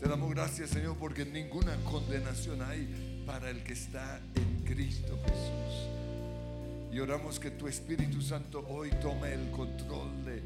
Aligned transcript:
Te 0.00 0.08
damos 0.08 0.30
gracias, 0.30 0.70
Señor, 0.70 0.96
porque 0.98 1.24
ninguna 1.24 1.74
condenación 1.84 2.60
hay 2.60 3.22
para 3.26 3.48
el 3.48 3.62
que 3.62 3.72
está 3.72 4.20
en 4.34 4.64
Cristo 4.64 5.18
Jesús. 5.24 5.88
Y 6.92 7.00
oramos 7.00 7.40
que 7.40 7.50
tu 7.50 7.66
Espíritu 7.66 8.20
Santo 8.20 8.64
hoy 8.68 8.90
tome 9.00 9.32
el 9.32 9.50
control 9.50 10.10
de, 10.24 10.42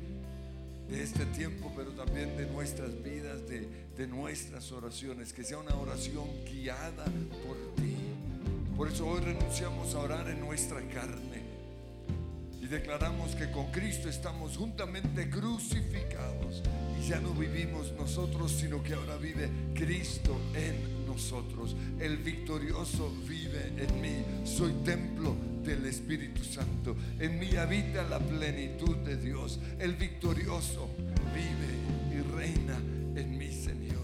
este 1.03 1.25
tiempo, 1.27 1.73
pero 1.77 1.91
también 1.93 2.37
de 2.37 2.47
nuestras 2.47 3.03
vidas, 3.03 3.41
de 3.49 4.07
nuestras 4.07 4.71
oraciones. 4.71 5.33
Que 5.33 5.43
sea 5.43 5.59
una 5.59 5.75
oración 5.75 6.27
guiada 6.45 7.05
por 7.47 7.57
ti. 7.77 7.97
Por 8.77 8.89
eso 8.89 9.07
hoy 9.07 9.21
renunciamos 9.21 9.95
a 9.95 9.99
orar 9.99 10.29
en 10.31 10.41
nuestra 10.41 10.81
carne. 10.89 11.43
Y 12.61 12.67
declaramos 12.67 13.35
que 13.35 13.51
con 13.51 13.71
Cristo 13.73 14.09
estamos 14.09 14.57
juntamente 14.57 15.29
crucificados. 15.29 16.63
Ya 17.07 17.21
no 17.21 17.33
vivimos 17.33 17.93
nosotros, 17.99 18.53
sino 18.53 18.83
que 18.83 18.95
ahora 18.95 19.17
vive 19.17 19.49
Cristo 19.75 20.39
en 20.55 21.07
nosotros. 21.07 21.75
El 21.99 22.19
victorioso 22.19 23.13
vive 23.29 23.73
en 23.77 24.01
mí. 24.01 24.25
Soy 24.45 24.73
templo 24.85 25.35
del 25.65 25.87
Espíritu 25.87 26.45
Santo. 26.45 26.97
En 27.19 27.39
mí 27.39 27.57
habita 27.57 28.03
la 28.05 28.19
plenitud 28.19 28.97
de 28.99 29.17
Dios. 29.17 29.59
El 29.79 29.95
victorioso 29.95 30.91
vive 31.35 32.17
y 32.17 32.37
reina 32.37 32.79
en 33.17 33.37
mí, 33.37 33.51
Señor. 33.53 34.01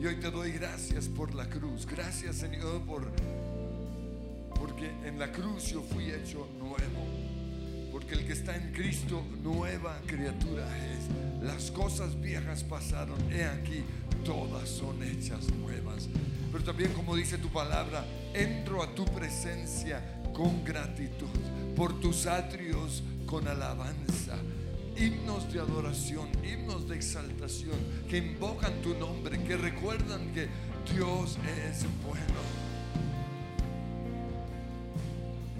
Y 0.00 0.06
hoy 0.06 0.16
te 0.16 0.30
doy 0.30 0.52
gracias 0.52 1.08
por 1.08 1.34
la 1.34 1.48
cruz. 1.48 1.86
Gracias, 1.86 2.36
Señor, 2.36 2.82
por 2.82 3.10
porque 4.58 4.90
en 5.04 5.18
la 5.18 5.30
cruz 5.30 5.66
yo 5.70 5.82
fui 5.82 6.10
hecho 6.10 6.48
nuevo. 6.58 7.23
Porque 8.04 8.20
el 8.20 8.26
que 8.26 8.34
está 8.34 8.54
en 8.54 8.70
Cristo, 8.72 9.22
nueva 9.42 9.98
criatura 10.06 10.66
es. 10.92 11.42
Las 11.42 11.70
cosas 11.70 12.20
viejas 12.20 12.62
pasaron, 12.62 13.16
he 13.32 13.44
aquí, 13.44 13.82
todas 14.26 14.68
son 14.68 15.02
hechas 15.02 15.50
nuevas. 15.54 16.10
Pero 16.52 16.64
también 16.64 16.92
como 16.92 17.16
dice 17.16 17.38
tu 17.38 17.48
palabra, 17.48 18.04
entro 18.34 18.82
a 18.82 18.94
tu 18.94 19.06
presencia 19.06 20.02
con 20.34 20.62
gratitud, 20.66 21.28
por 21.74 21.98
tus 21.98 22.26
atrios 22.26 23.02
con 23.24 23.48
alabanza. 23.48 24.36
Himnos 24.98 25.50
de 25.50 25.60
adoración, 25.60 26.28
himnos 26.44 26.86
de 26.86 26.96
exaltación, 26.96 27.78
que 28.10 28.18
invocan 28.18 28.82
tu 28.82 28.94
nombre, 28.98 29.42
que 29.44 29.56
recuerdan 29.56 30.30
que 30.34 30.48
Dios 30.92 31.38
es 31.66 31.86
bueno. 32.06 32.44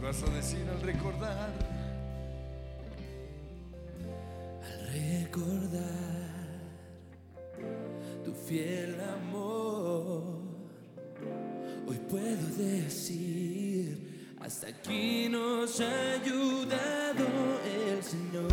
Vas 0.02 0.22
a 0.22 0.26
decir 0.34 0.68
al 0.68 0.82
recordar, 0.82 1.73
recordar 5.34 6.60
tu 8.24 8.32
fiel 8.32 9.00
amor, 9.00 10.22
hoy 11.88 11.98
puedo 12.08 12.46
decir, 12.56 14.36
hasta 14.40 14.68
aquí 14.68 15.28
nos 15.28 15.80
ha 15.80 16.12
ayudado 16.12 17.26
el 17.64 18.02
Señor, 18.02 18.52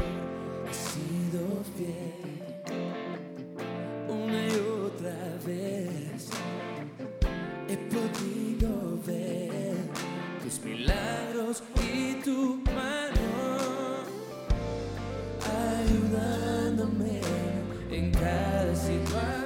ha 0.67 0.73
sido 0.73 1.63
fiel 1.77 2.20
en 18.23 19.40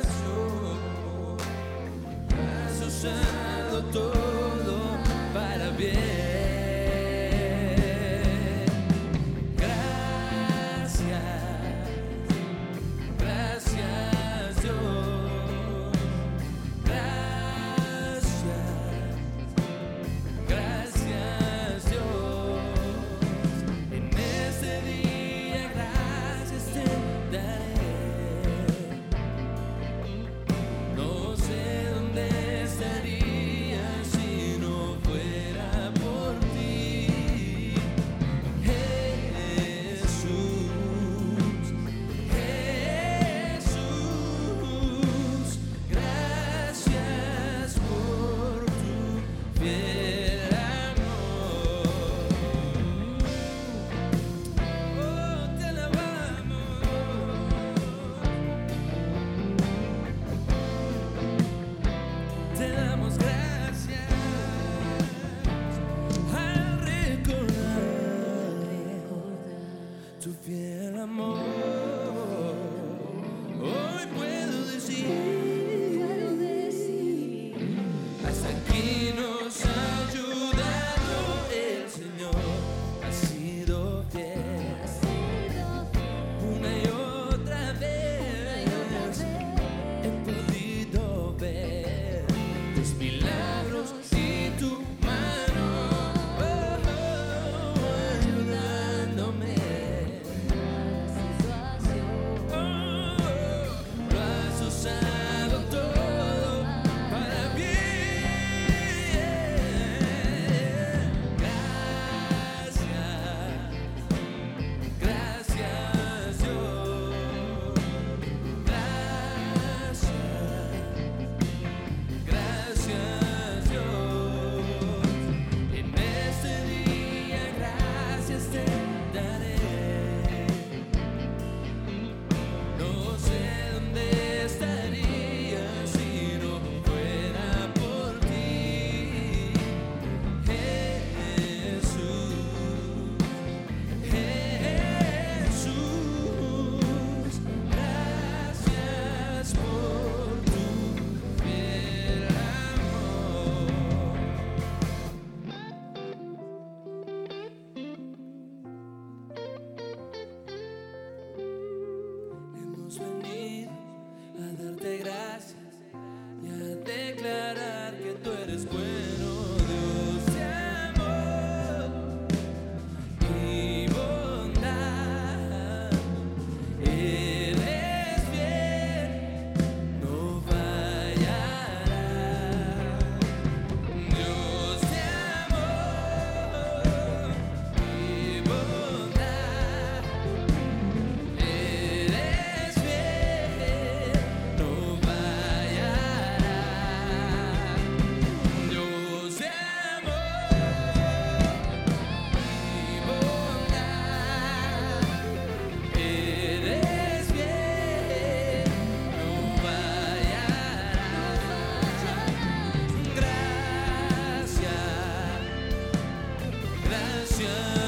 good. 217.45 217.84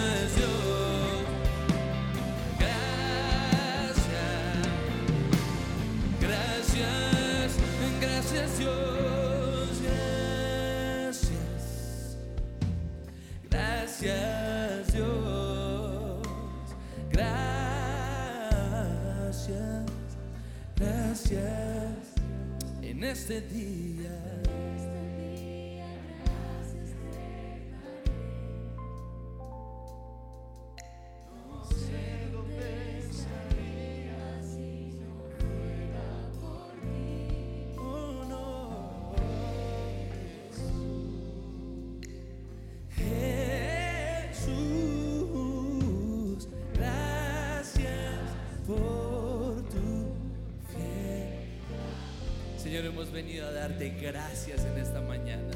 Venido 53.18 53.48
a 53.48 53.52
darte 53.52 53.90
gracias 54.00 54.64
en 54.64 54.78
esta 54.78 55.02
mañana. 55.02 55.52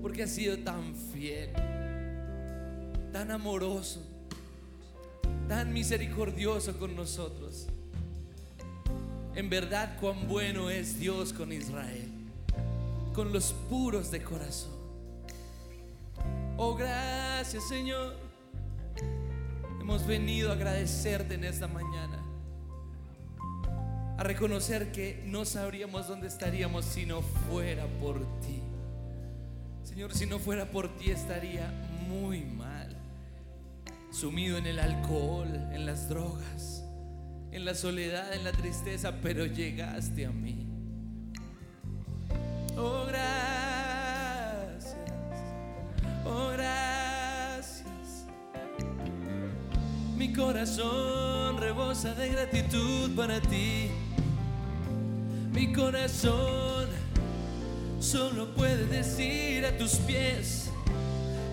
Porque 0.00 0.22
has 0.22 0.30
sido 0.30 0.56
tan 0.58 0.94
fiel, 0.94 1.50
tan 3.12 3.32
amoroso, 3.32 4.00
tan 5.48 5.72
misericordioso 5.72 6.78
con 6.78 6.94
nosotros. 6.94 7.66
En 9.34 9.50
verdad, 9.50 9.98
cuán 10.00 10.28
bueno 10.28 10.70
es 10.70 11.00
Dios 11.00 11.32
con 11.32 11.52
Israel, 11.52 12.08
con 13.14 13.32
los 13.32 13.52
puros 13.68 14.12
de 14.12 14.22
corazón. 14.22 14.78
Oh, 16.56 16.76
gracias 16.76 17.66
Señor. 17.68 18.14
Hemos 19.80 20.06
venido 20.06 20.50
a 20.50 20.52
agradecerte 20.52 21.34
en 21.34 21.42
esta 21.42 21.66
mañana. 21.66 21.77
Reconocer 24.28 24.92
que 24.92 25.22
no 25.24 25.46
sabríamos 25.46 26.06
dónde 26.06 26.26
estaríamos 26.26 26.84
si 26.84 27.06
no 27.06 27.22
fuera 27.22 27.86
por 27.98 28.18
ti. 28.42 28.60
Señor, 29.82 30.14
si 30.14 30.26
no 30.26 30.38
fuera 30.38 30.70
por 30.70 30.98
ti 30.98 31.10
estaría 31.10 31.72
muy 32.10 32.42
mal. 32.42 32.94
Sumido 34.12 34.58
en 34.58 34.66
el 34.66 34.80
alcohol, 34.80 35.48
en 35.72 35.86
las 35.86 36.10
drogas, 36.10 36.84
en 37.52 37.64
la 37.64 37.74
soledad, 37.74 38.34
en 38.34 38.44
la 38.44 38.52
tristeza, 38.52 39.14
pero 39.22 39.46
llegaste 39.46 40.26
a 40.26 40.30
mí. 40.30 40.66
Oh, 42.76 43.06
gracias. 43.08 44.94
Oh, 46.26 46.50
gracias. 46.52 48.26
Mi 50.18 50.34
corazón 50.34 51.56
rebosa 51.56 52.12
de 52.12 52.28
gratitud 52.28 53.16
para 53.16 53.40
ti. 53.40 53.88
Mi 55.52 55.72
corazón 55.72 56.88
solo 58.00 58.54
puede 58.54 58.86
decir 58.86 59.64
a 59.64 59.76
tus 59.76 59.96
pies, 59.96 60.70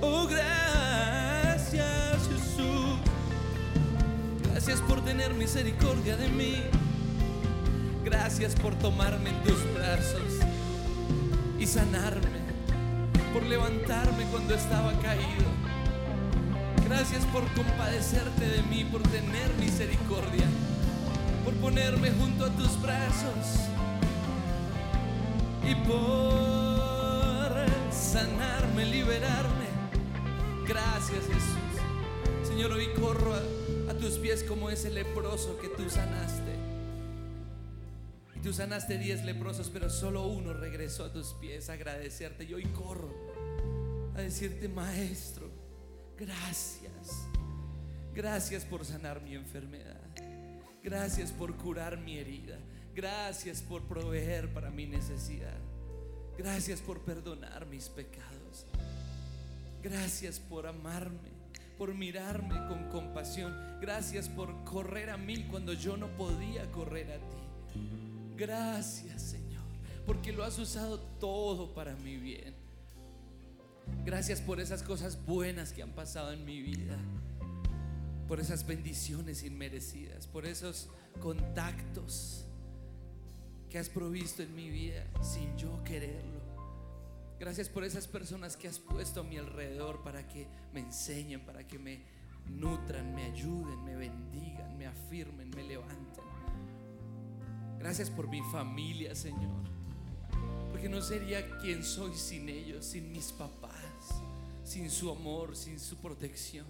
oh 0.01 0.27
gracias 0.27 2.27
Jesús. 2.27 2.99
Gracias 4.51 4.81
por 4.81 5.03
tener 5.03 5.33
misericordia 5.33 6.17
de 6.17 6.27
mí. 6.27 6.63
Gracias 8.03 8.53
por 8.55 8.75
tomarme 8.75 9.29
en 9.29 9.43
tus 9.43 9.73
brazos 9.73 10.39
y 11.57 11.65
sanarme, 11.65 12.39
por 13.33 13.43
levantarme 13.43 14.25
cuando 14.29 14.55
estaba 14.55 14.91
caído. 14.99 15.45
Gracias 16.87 17.25
por 17.25 17.43
compadecerte 17.53 18.47
de 18.47 18.61
mí, 18.63 18.85
por 18.85 19.01
tener 19.03 19.53
misericordia, 19.59 20.45
por 21.43 21.53
ponerme 21.55 22.11
junto 22.11 22.45
a 22.45 22.49
tus 22.49 22.79
brazos 22.81 23.69
y 25.67 25.75
por 25.75 27.55
sanarme, 27.91 28.85
liberarme. 28.85 29.65
Gracias 30.67 31.25
Jesús. 31.25 32.47
Señor, 32.47 32.71
hoy 32.71 32.87
corro 32.99 33.33
a, 33.33 33.93
tus 33.95 34.17
pies 34.17 34.43
como 34.43 34.69
ese 34.69 34.91
leproso 34.91 35.57
que 35.57 35.69
tú 35.69 35.89
sanaste. 35.89 36.53
Y 38.35 38.39
tú 38.39 38.53
sanaste 38.53 38.97
diez 38.97 39.25
leprosos, 39.25 39.69
pero 39.69 39.89
solo 39.89 40.27
uno 40.27 40.53
regresó 40.53 41.05
a 41.05 41.11
tus 41.11 41.33
pies 41.33 41.69
a 41.69 41.73
agradecerte. 41.73 42.43
Y 42.43 42.53
hoy 42.53 42.65
corro 42.65 43.11
a 44.15 44.21
decirte, 44.21 44.69
maestro, 44.69 45.49
gracias. 46.17 47.27
Gracias 48.13 48.63
por 48.63 48.85
sanar 48.85 49.21
mi 49.21 49.33
enfermedad. 49.35 49.99
Gracias 50.83 51.31
por 51.31 51.55
curar 51.55 51.97
mi 51.97 52.17
herida. 52.17 52.59
Gracias 52.95 53.61
por 53.61 53.81
proveer 53.81 54.53
para 54.53 54.71
mi 54.71 54.85
necesidad. 54.85 55.57
Gracias 56.37 56.79
por 56.79 57.01
perdonar 57.01 57.65
mis 57.65 57.89
pecados. 57.89 58.65
Gracias 59.83 60.39
por 60.39 60.65
amarme, 60.65 61.29
por 61.77 61.93
mirarme 61.93 62.55
con 62.69 62.89
compasión. 62.89 63.53
Gracias 63.81 64.29
por 64.29 64.63
correr 64.63 65.09
a 65.09 65.17
mí 65.17 65.43
cuando 65.51 65.73
yo 65.73 65.97
no 65.97 66.07
podía 66.15 66.71
correr 66.71 67.11
a 67.11 67.17
ti. 67.17 67.81
Gracias 68.37 69.21
Señor, 69.21 69.65
porque 70.05 70.31
lo 70.31 70.45
has 70.45 70.57
usado 70.57 70.99
todo 71.19 71.73
para 71.73 71.97
mi 71.97 72.15
bien. 72.15 72.55
Gracias 74.05 74.39
por 74.39 74.61
esas 74.61 74.83
cosas 74.83 75.25
buenas 75.25 75.73
que 75.73 75.83
han 75.83 75.91
pasado 75.91 76.31
en 76.31 76.45
mi 76.45 76.61
vida. 76.61 76.97
Por 78.29 78.39
esas 78.39 78.65
bendiciones 78.65 79.43
inmerecidas, 79.43 80.27
por 80.27 80.45
esos 80.45 80.89
contactos 81.19 82.44
que 83.75 83.79
has 83.79 83.89
provisto 83.89 84.41
en 84.41 84.55
mi 84.55 84.69
vida 84.69 85.05
sin 85.21 85.57
yo 85.57 85.83
quererlo. 85.83 86.39
Gracias 87.37 87.67
por 87.67 87.83
esas 87.83 88.07
personas 88.07 88.55
que 88.55 88.69
has 88.69 88.79
puesto 88.79 89.19
a 89.19 89.23
mi 89.25 89.35
alrededor 89.35 90.01
para 90.01 90.25
que 90.29 90.47
me 90.71 90.79
enseñen, 90.79 91.41
para 91.41 91.67
que 91.67 91.77
me 91.77 92.01
nutran, 92.47 93.13
me 93.13 93.25
ayuden, 93.25 93.83
me 93.83 93.97
bendigan, 93.97 94.77
me 94.77 94.87
afirmen, 94.87 95.49
me 95.49 95.63
levanten. 95.63 96.23
Gracias 97.77 98.09
por 98.09 98.29
mi 98.29 98.41
familia, 98.43 99.13
Señor. 99.13 99.65
Porque 100.71 100.87
no 100.87 101.01
sería 101.01 101.57
quien 101.57 101.83
soy 101.83 102.15
sin 102.15 102.47
ellos, 102.47 102.85
sin 102.85 103.11
mis 103.11 103.33
papás, 103.33 103.73
sin 104.63 104.89
su 104.89 105.11
amor, 105.11 105.53
sin 105.53 105.81
su 105.81 105.97
protección. 105.97 106.65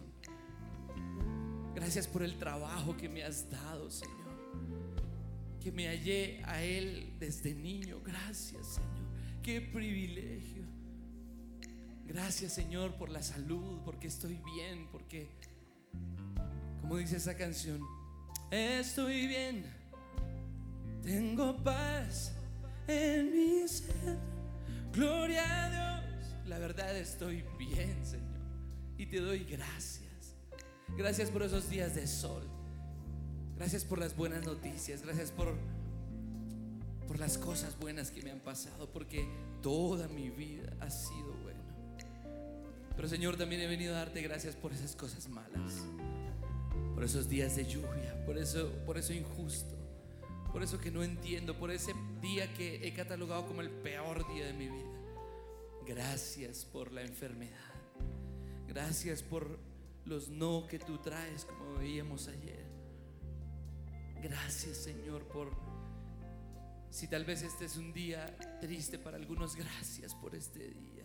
Gracias 1.75 2.07
por 2.07 2.24
el 2.24 2.39
trabajo 2.39 2.97
que 2.97 3.07
me 3.07 3.24
has 3.24 3.47
dado, 3.47 3.91
Señor. 3.91 4.25
Que 5.65 5.72
me 5.72 5.88
hallé 5.88 6.43
a 6.45 6.62
Él 6.62 7.15
desde 7.19 7.55
niño. 7.55 8.00
Gracias, 8.05 8.75
Señor. 8.75 9.41
Qué 9.41 9.62
privilegio. 9.62 10.62
Gracias, 12.05 12.53
Señor, 12.53 12.93
por 12.98 13.10
la 13.10 13.24
salud, 13.24 13.79
porque 13.84 14.05
estoy 14.05 14.39
bien, 14.53 14.88
porque, 14.91 15.27
como 16.81 16.98
dice 16.98 17.17
esa 17.17 17.36
canción, 17.36 17.81
estoy 18.51 19.25
bien. 19.25 19.65
Tengo 21.01 21.57
paz 21.63 22.36
en 22.88 23.31
mi 23.31 23.67
ser. 23.67 24.19
Gloria 24.93 25.65
a 25.65 26.03
Dios. 26.03 26.36
La 26.45 26.60
verdad 26.60 26.95
estoy 26.95 27.43
bien, 27.57 28.05
Señor. 28.05 28.39
Y 29.00 29.07
te 29.07 29.19
doy 29.19 29.43
gracias. 29.45 30.36
Gracias 30.95 31.31
por 31.31 31.41
esos 31.41 31.67
días 31.72 31.95
de 31.95 32.05
sol. 32.05 32.54
Gracias 33.57 33.85
por 33.85 34.00
las 34.00 34.15
buenas 34.15 34.45
noticias. 34.45 35.01
Gracias 35.01 35.31
por, 35.31 35.53
por 37.07 37.19
las 37.19 37.38
cosas 37.38 37.77
buenas 37.79 38.12
que 38.12 38.21
me 38.21 38.31
han 38.31 38.39
pasado. 38.39 38.89
Porque 38.91 39.27
toda 39.62 40.07
mi 40.07 40.29
vida 40.29 40.74
ha 40.81 40.89
sido 40.89 41.33
buena. 41.43 41.59
Pero 42.95 43.07
Señor, 43.07 43.38
también 43.38 43.62
he 43.62 43.67
venido 43.67 43.95
a 43.95 44.00
darte 44.00 44.21
gracias 44.21 44.55
por 44.55 44.74
esas 44.74 44.95
cosas 44.95 45.29
malas. 45.29 45.85
Por 46.93 47.03
esos 47.03 47.29
días 47.29 47.55
de 47.55 47.65
lluvia. 47.65 48.25
Por 48.25 48.38
eso, 48.38 48.71
por 48.85 48.97
eso 48.97 49.13
injusto. 49.13 49.75
Por 50.51 50.62
eso 50.63 50.79
que 50.79 50.91
no 50.91 51.03
entiendo. 51.03 51.57
Por 51.57 51.71
ese 51.71 51.93
día 52.21 52.53
que 52.53 52.85
he 52.88 52.93
catalogado 52.93 53.45
como 53.45 53.62
el 53.62 53.69
peor 53.69 54.27
día 54.33 54.47
de 54.47 54.53
mi 54.53 54.67
vida. 54.67 54.95
Gracias 55.85 56.65
por 56.65 56.91
la 56.91 57.03
enfermedad. 57.03 57.75
Gracias 58.67 59.24
por 59.24 59.59
los 60.03 60.29
no 60.29 60.67
que 60.67 60.79
tú 60.79 60.97
traes, 60.97 61.45
como 61.45 61.75
veíamos 61.75 62.27
ayer. 62.27 62.64
Gracias 64.25 64.77
Señor 64.77 65.27
por, 65.27 65.51
si 66.89 67.08
tal 67.08 67.25
vez 67.25 67.44
este 67.44 67.65
es 67.65 67.77
un 67.77 67.94
día 67.94 68.25
triste 68.60 68.98
para 68.98 69.17
algunos, 69.17 69.55
gracias 69.55 70.15
por 70.15 70.34
este 70.34 70.67
día. 70.70 71.03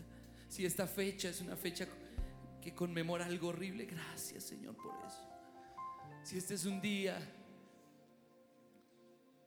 Si 0.48 0.64
esta 0.64 0.86
fecha 0.86 1.28
es 1.28 1.42
una 1.42 1.54
fecha 1.54 1.86
que 2.62 2.74
conmemora 2.74 3.26
algo 3.26 3.48
horrible, 3.48 3.84
gracias 3.84 4.44
Señor 4.44 4.74
por 4.74 4.94
eso. 5.06 5.28
Si 6.24 6.38
este 6.38 6.54
es 6.54 6.64
un 6.64 6.80
día 6.80 7.18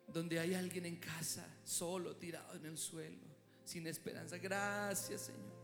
donde 0.07 0.39
hay 0.39 0.53
alguien 0.53 0.85
en 0.85 0.97
casa, 0.97 1.43
solo, 1.63 2.15
tirado 2.15 2.53
en 2.53 2.67
el 2.67 2.77
suelo, 2.77 3.25
sin 3.65 3.87
esperanza, 3.87 4.37
gracias 4.37 5.21
Señor. 5.21 5.63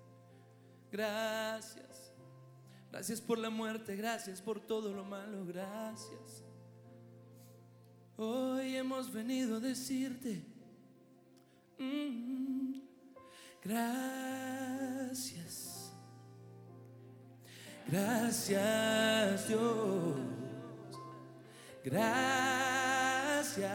Gracias. 0.91 2.11
Gracias 2.91 3.21
por 3.21 3.37
la 3.37 3.51
muerte, 3.51 3.95
gracias 3.95 4.41
por 4.41 4.59
todo 4.59 4.95
lo 4.95 5.05
malo, 5.05 5.45
gracias. 5.45 6.48
Hoy 8.21 8.75
hemos 8.75 9.13
venido 9.13 9.55
a 9.55 9.59
decirte 9.61 10.41
mm, 11.77 12.73
gracias. 13.63 13.93
Gracias 17.87 19.47
Dios. 19.47 20.17
Gracias. 21.85 23.69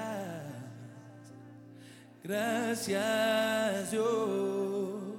Gracias 2.23 3.91
Dios. 3.93 5.15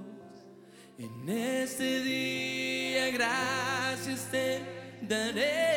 En 0.99 1.27
este 1.27 2.01
día 2.01 3.09
gracias 3.09 4.29
te 4.29 4.61
daré 5.01 5.75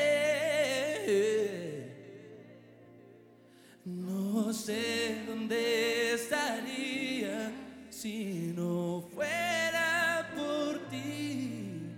sé 4.68 5.25
dónde 5.26 6.12
estaría 6.12 7.50
si 7.88 8.52
no 8.54 9.02
fuera 9.14 10.28
por 10.37 10.90
ti, 10.90 11.90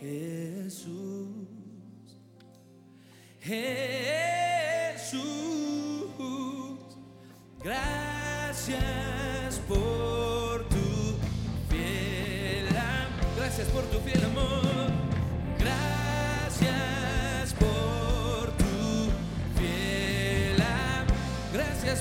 Jesús. 0.00 0.88
Jesús, 3.40 5.20
gracias 7.62 8.74
por 9.68 10.68
tu 10.68 11.16
fiel 11.70 12.76
amor. 12.76 13.36
Gracias 13.36 13.68
por 13.68 13.84
tu 13.84 14.00
fiel 14.00 14.24
amor. 14.24 14.97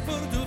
for 0.08 0.26
the 0.28 0.47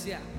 iglesia. 0.00 0.29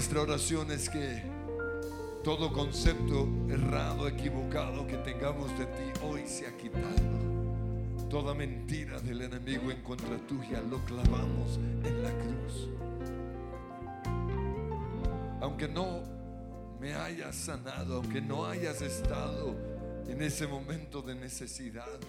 Nuestra 0.00 0.22
oración 0.22 0.70
es 0.70 0.88
que 0.88 1.22
todo 2.24 2.50
concepto 2.54 3.28
errado, 3.50 4.08
equivocado 4.08 4.86
que 4.86 4.96
tengamos 4.96 5.50
de 5.58 5.66
ti 5.66 6.00
hoy 6.02 6.26
se 6.26 6.46
ha 6.46 6.56
quitado. 6.56 8.08
Toda 8.08 8.32
mentira 8.32 8.98
del 9.00 9.20
enemigo 9.20 9.70
en 9.70 9.82
contra 9.82 10.16
tuya 10.26 10.62
lo 10.62 10.78
clavamos 10.86 11.58
en 11.84 12.02
la 12.02 12.10
cruz. 12.12 12.70
Aunque 15.42 15.68
no 15.68 16.00
me 16.80 16.94
hayas 16.94 17.36
sanado, 17.36 17.96
aunque 17.96 18.22
no 18.22 18.46
hayas 18.46 18.80
estado 18.80 19.54
en 20.08 20.22
ese 20.22 20.46
momento 20.46 21.02
de 21.02 21.14
necesidad, 21.14 22.00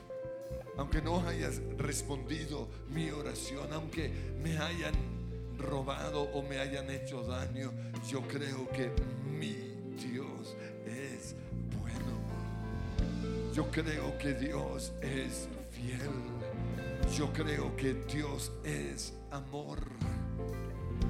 aunque 0.78 1.02
no 1.02 1.28
hayas 1.28 1.60
respondido 1.78 2.70
mi 2.88 3.10
oración, 3.12 3.68
aunque 3.74 4.10
me 4.42 4.58
hayan 4.58 4.94
robado 5.62 6.24
o 6.24 6.42
me 6.42 6.60
hayan 6.60 6.90
hecho 6.90 7.24
daño, 7.24 7.72
yo 8.08 8.22
creo 8.28 8.68
que 8.70 8.92
mi 9.26 9.72
Dios 9.96 10.56
es 10.86 11.36
bueno. 11.80 13.54
Yo 13.54 13.70
creo 13.70 14.18
que 14.18 14.34
Dios 14.34 14.94
es 15.02 15.48
fiel. 15.72 16.12
Yo 17.18 17.32
creo 17.34 17.76
que 17.76 17.94
Dios 17.94 18.52
es 18.64 19.14
amor. 19.32 19.80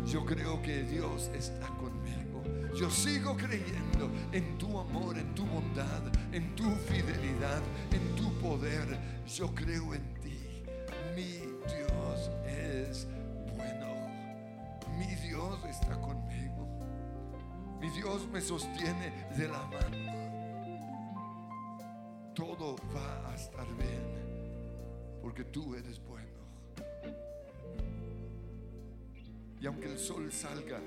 Yo 0.06 0.26
creo 0.26 0.62
que 0.62 0.84
Dios 0.84 1.30
está 1.36 1.68
conmigo. 1.78 2.44
Yo 2.76 2.90
sigo 2.90 3.36
creyendo 3.36 4.10
en 4.32 4.58
tu 4.58 4.80
amor, 4.80 5.18
en 5.18 5.36
tu 5.36 5.46
bondad, 5.46 6.02
en 6.32 6.56
tu 6.56 6.70
fidelidad, 6.72 7.62
en 7.92 8.16
tu 8.16 8.34
poder. 8.40 8.98
Yo 9.28 9.54
creo 9.54 9.94
en 9.94 10.14
Dios 18.02 18.28
me 18.30 18.42
sostiene 18.42 19.28
de 19.38 19.48
la 19.48 19.64
mano. 19.68 19.96
Todo 22.34 22.76
va 22.96 23.30
a 23.30 23.36
estar 23.36 23.68
bien 23.78 25.22
porque 25.22 25.44
tú 25.44 25.76
eres 25.76 26.04
bueno. 26.04 26.42
Y 29.60 29.68
aunque 29.68 29.86
el 29.86 30.00
sol 30.00 30.32
salga 30.32 30.82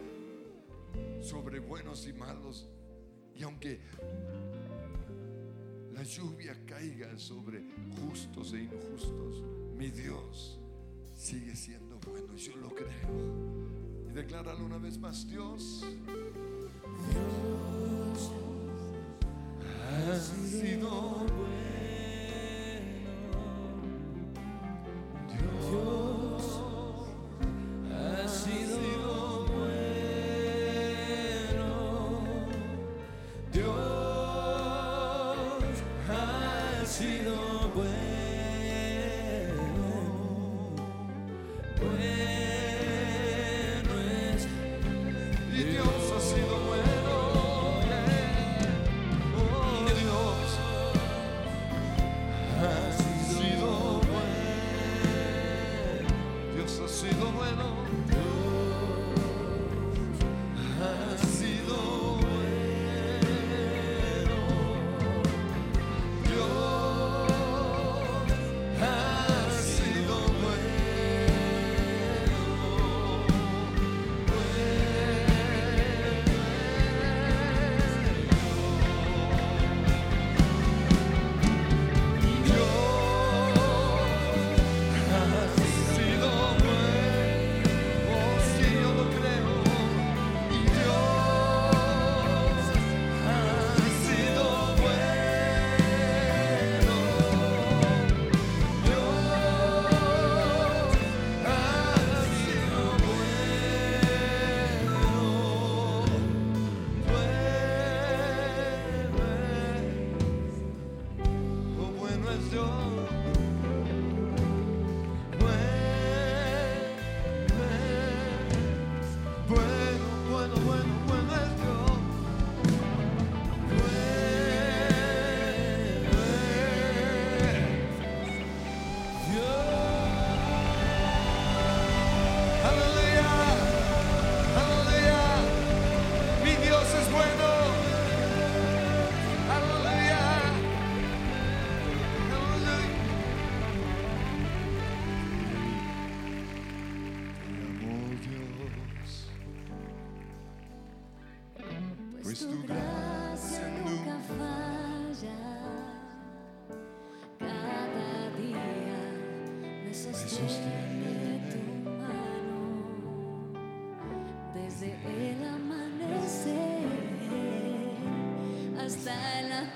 sobre 1.20 1.60
buenos 1.60 2.04
y 2.08 2.12
malos, 2.12 2.68
y 3.36 3.44
aunque 3.44 3.78
la 5.92 6.02
lluvia 6.02 6.58
caiga 6.66 7.16
sobre 7.16 7.62
justos 7.96 8.54
e 8.54 8.62
injustos, 8.62 9.40
mi 9.76 9.88
Dios 9.92 10.58
sigue 11.14 11.54
siendo 11.54 11.96
bueno. 12.00 12.34
Yo 12.34 12.56
lo 12.56 12.70
creo. 12.70 14.10
Y 14.10 14.12
decláralo 14.12 14.64
una 14.64 14.78
vez 14.78 14.98
más, 14.98 15.28
Dios. 15.28 15.84
Dios. 17.10 18.30
Ha 19.78 20.18
sido 20.18 21.23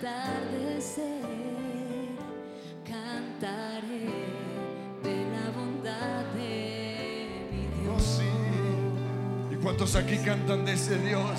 atardecer, 0.08 1.22
cantaré 2.84 4.08
de 5.02 5.16
la 5.32 5.50
bondad 5.56 6.24
de 6.34 7.48
mi 7.52 7.88
Oh, 7.88 7.92
Dios. 7.94 8.02
sí. 8.18 9.54
¿Y 9.54 9.56
cuántos 9.56 9.94
aquí 9.96 10.16
cantan 10.18 10.64
de 10.64 10.72
ese 10.72 10.98
Dios 10.98 11.38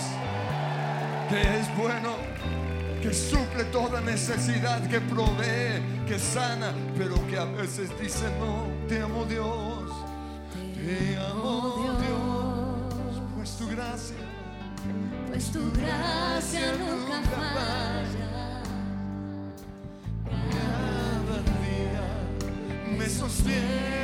que 1.30 1.42
es 1.42 1.78
bueno, 1.78 2.14
que 3.04 3.14
suple 3.14 3.64
toda 3.66 4.02
necesidad, 4.02 4.82
que 4.90 5.00
provee, 5.00 5.80
que 6.08 6.18
sana, 6.18 6.74
pero 6.98 7.16
que 7.28 7.38
a 7.38 7.46
veces 7.46 7.92
dice 8.02 8.26
no, 8.40 8.66
te 8.88 9.00
amo 9.02 9.26
Dios, 9.26 9.92
te 10.74 11.18
amo 11.18 12.00
Dios, 12.00 13.22
pues 13.36 13.58
tu 13.58 13.68
gracia 13.70 14.16
pues 15.30 15.52
tu 15.52 15.72
gracia 15.72 16.74
nunca 16.80 17.22
falla. 17.22 17.54
cada 17.54 17.89
Spirit. 23.40 23.99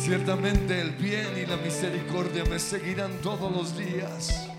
Ciertamente 0.00 0.80
el 0.80 0.92
bien 0.92 1.28
y 1.36 1.44
la 1.44 1.58
misericordia 1.58 2.42
me 2.46 2.58
seguirán 2.58 3.12
todos 3.22 3.52
los 3.52 3.76
días. 3.76 4.49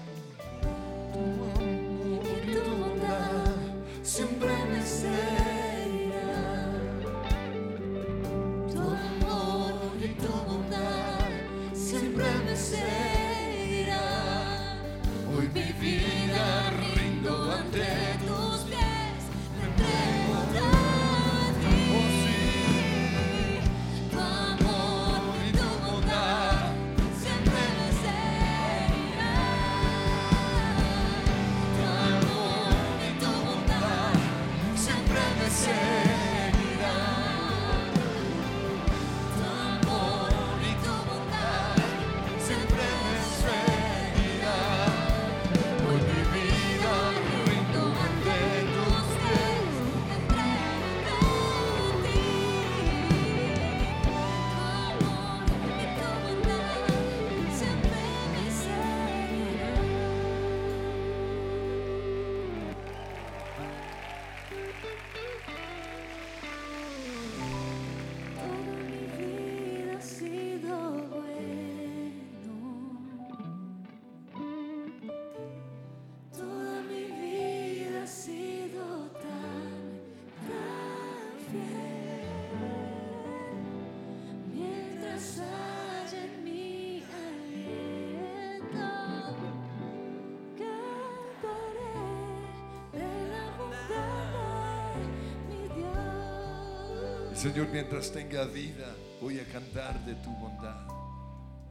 Señor, 97.51 97.67
mientras 97.69 98.13
tenga 98.13 98.45
vida, 98.45 98.95
voy 99.19 99.37
a 99.37 99.43
cantar 99.43 99.99
de 100.05 100.15
tu 100.15 100.29
bondad. 100.37 100.87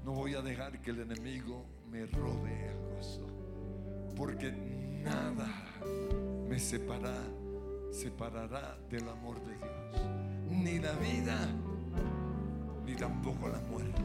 No 0.04 0.12
voy 0.12 0.34
a 0.34 0.42
dejar 0.42 0.78
que 0.82 0.90
el 0.90 1.00
enemigo 1.00 1.64
me 1.90 2.04
robe 2.04 2.68
el 2.68 2.76
gozo, 2.96 3.26
porque 4.14 4.52
nada 5.02 5.48
me 6.46 6.58
separa, 6.58 7.14
separará 7.90 8.76
del 8.90 9.08
amor 9.08 9.40
de 9.40 9.56
Dios. 9.56 10.02
Ni 10.50 10.78
la 10.80 10.92
vida, 10.92 11.48
ni 12.84 12.94
tampoco 12.94 13.48
la 13.48 13.60
muerte, 13.60 14.02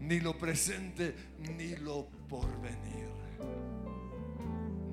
ni 0.00 0.18
lo 0.18 0.38
presente, 0.38 1.14
ni 1.40 1.76
lo 1.76 2.06
porvenir. 2.26 3.10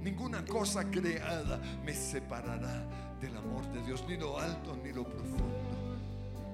Ninguna 0.02 0.43
cosa 0.43 0.91
creada 0.91 1.62
me 1.86 1.93
separará 1.93 3.09
del 3.22 3.36
amor 3.38 3.66
de 3.72 3.82
Dios, 3.84 4.04
ni 4.08 4.18
lo 4.18 4.40
alto, 4.40 4.78
ni 4.84 4.92
lo 4.92 5.04
profundo, 5.04 5.46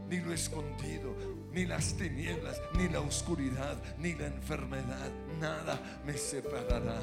ni 0.09 0.19
lo 0.19 0.33
escondido, 0.33 1.15
ni 1.51 1.65
las 1.65 1.93
tinieblas, 1.93 2.61
ni 2.77 2.89
la 2.89 3.01
oscuridad, 3.01 3.77
ni 3.97 4.13
la 4.13 4.27
enfermedad. 4.27 5.11
Nada 5.39 5.79
me 6.05 6.13
separará 6.17 6.99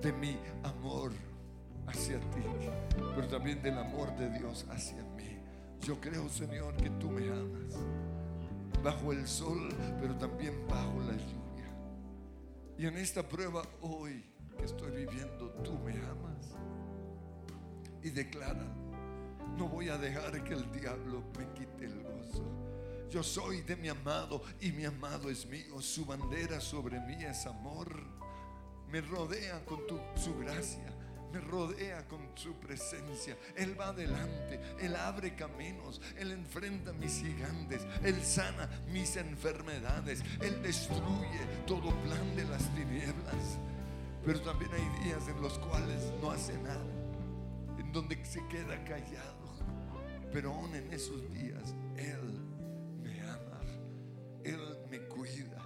de 0.00 0.12
mi 0.12 0.36
amor 0.62 1.12
hacia 1.86 2.18
ti, 2.18 2.42
pero 3.14 3.28
también 3.28 3.62
del 3.62 3.78
amor 3.78 4.14
de 4.16 4.30
Dios 4.38 4.66
hacia 4.70 5.02
mí. 5.16 5.38
Yo 5.80 6.00
creo, 6.00 6.28
Señor, 6.28 6.76
que 6.76 6.90
tú 6.90 7.10
me 7.10 7.28
amas 7.28 7.76
bajo 8.82 9.12
el 9.12 9.26
sol, 9.26 9.68
pero 10.00 10.14
también 10.16 10.54
bajo 10.68 11.00
la 11.00 11.12
lluvia. 11.12 11.70
Y 12.78 12.86
en 12.86 12.96
esta 12.96 13.28
prueba 13.28 13.62
hoy 13.80 14.24
que 14.58 14.64
estoy 14.64 14.90
viviendo, 14.90 15.50
tú 15.62 15.78
me 15.78 15.92
amas. 15.92 16.54
Y 18.02 18.10
declara, 18.10 18.66
no 19.56 19.68
voy 19.68 19.88
a 19.88 19.98
dejar 19.98 20.42
que 20.44 20.54
el 20.54 20.70
diablo 20.72 21.22
me 21.38 21.46
quite 21.52 21.84
el 21.84 22.02
gozo. 22.02 22.44
Yo 23.10 23.22
soy 23.22 23.60
de 23.60 23.76
mi 23.76 23.88
amado 23.88 24.42
y 24.60 24.72
mi 24.72 24.84
amado 24.84 25.28
es 25.28 25.44
mío. 25.46 25.80
Su 25.82 26.06
bandera 26.06 26.60
sobre 26.60 26.98
mí 27.00 27.22
es 27.22 27.44
amor. 27.46 28.02
Me 28.88 29.00
rodea 29.02 29.64
con 29.64 29.80
su 30.16 30.36
gracia. 30.38 30.92
Me 31.32 31.40
rodea 31.40 32.06
con 32.08 32.20
su 32.34 32.54
presencia. 32.54 33.36
Él 33.56 33.78
va 33.78 33.88
adelante. 33.88 34.60
Él 34.80 34.96
abre 34.96 35.34
caminos. 35.34 36.00
Él 36.16 36.30
enfrenta 36.30 36.92
mis 36.92 37.22
gigantes. 37.22 37.86
Él 38.02 38.22
sana 38.22 38.68
mis 38.88 39.16
enfermedades. 39.16 40.22
Él 40.40 40.62
destruye 40.62 41.40
todo 41.66 41.90
plan 42.02 42.36
de 42.36 42.44
las 42.44 42.62
tinieblas. 42.74 43.58
Pero 44.24 44.40
también 44.42 44.70
hay 44.72 45.04
días 45.04 45.26
en 45.28 45.40
los 45.40 45.58
cuales 45.58 46.12
no 46.20 46.30
hace 46.30 46.56
nada. 46.58 46.92
En 47.78 47.92
donde 47.92 48.22
se 48.24 48.46
queda 48.48 48.82
callado. 48.84 49.31
Pero 50.32 50.52
aún 50.52 50.74
en 50.74 50.92
esos 50.92 51.32
días, 51.32 51.74
Él 51.96 52.40
me 53.02 53.20
ama. 53.20 53.60
Él 54.44 54.60
me 54.90 54.98
cuida. 55.00 55.62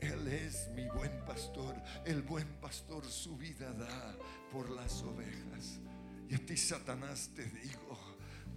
Él 0.00 0.28
es 0.28 0.68
mi 0.74 0.86
buen 0.88 1.24
pastor. 1.24 1.74
El 2.04 2.22
buen 2.22 2.46
pastor 2.60 3.04
su 3.04 3.36
vida 3.36 3.72
da 3.72 4.16
por 4.52 4.68
las 4.70 5.02
ovejas. 5.02 5.80
Y 6.28 6.34
a 6.34 6.38
ti, 6.38 6.56
Satanás, 6.56 7.30
te 7.34 7.44
digo, 7.44 7.98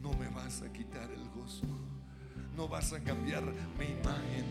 no 0.01 0.13
me 0.13 0.28
vas 0.30 0.62
a 0.62 0.71
quitar 0.71 1.10
el 1.12 1.30
gozo. 1.30 1.65
No 2.56 2.67
vas 2.67 2.93
a 2.93 2.99
cambiar 3.01 3.43
mi 3.78 3.86
imagen, 3.86 4.45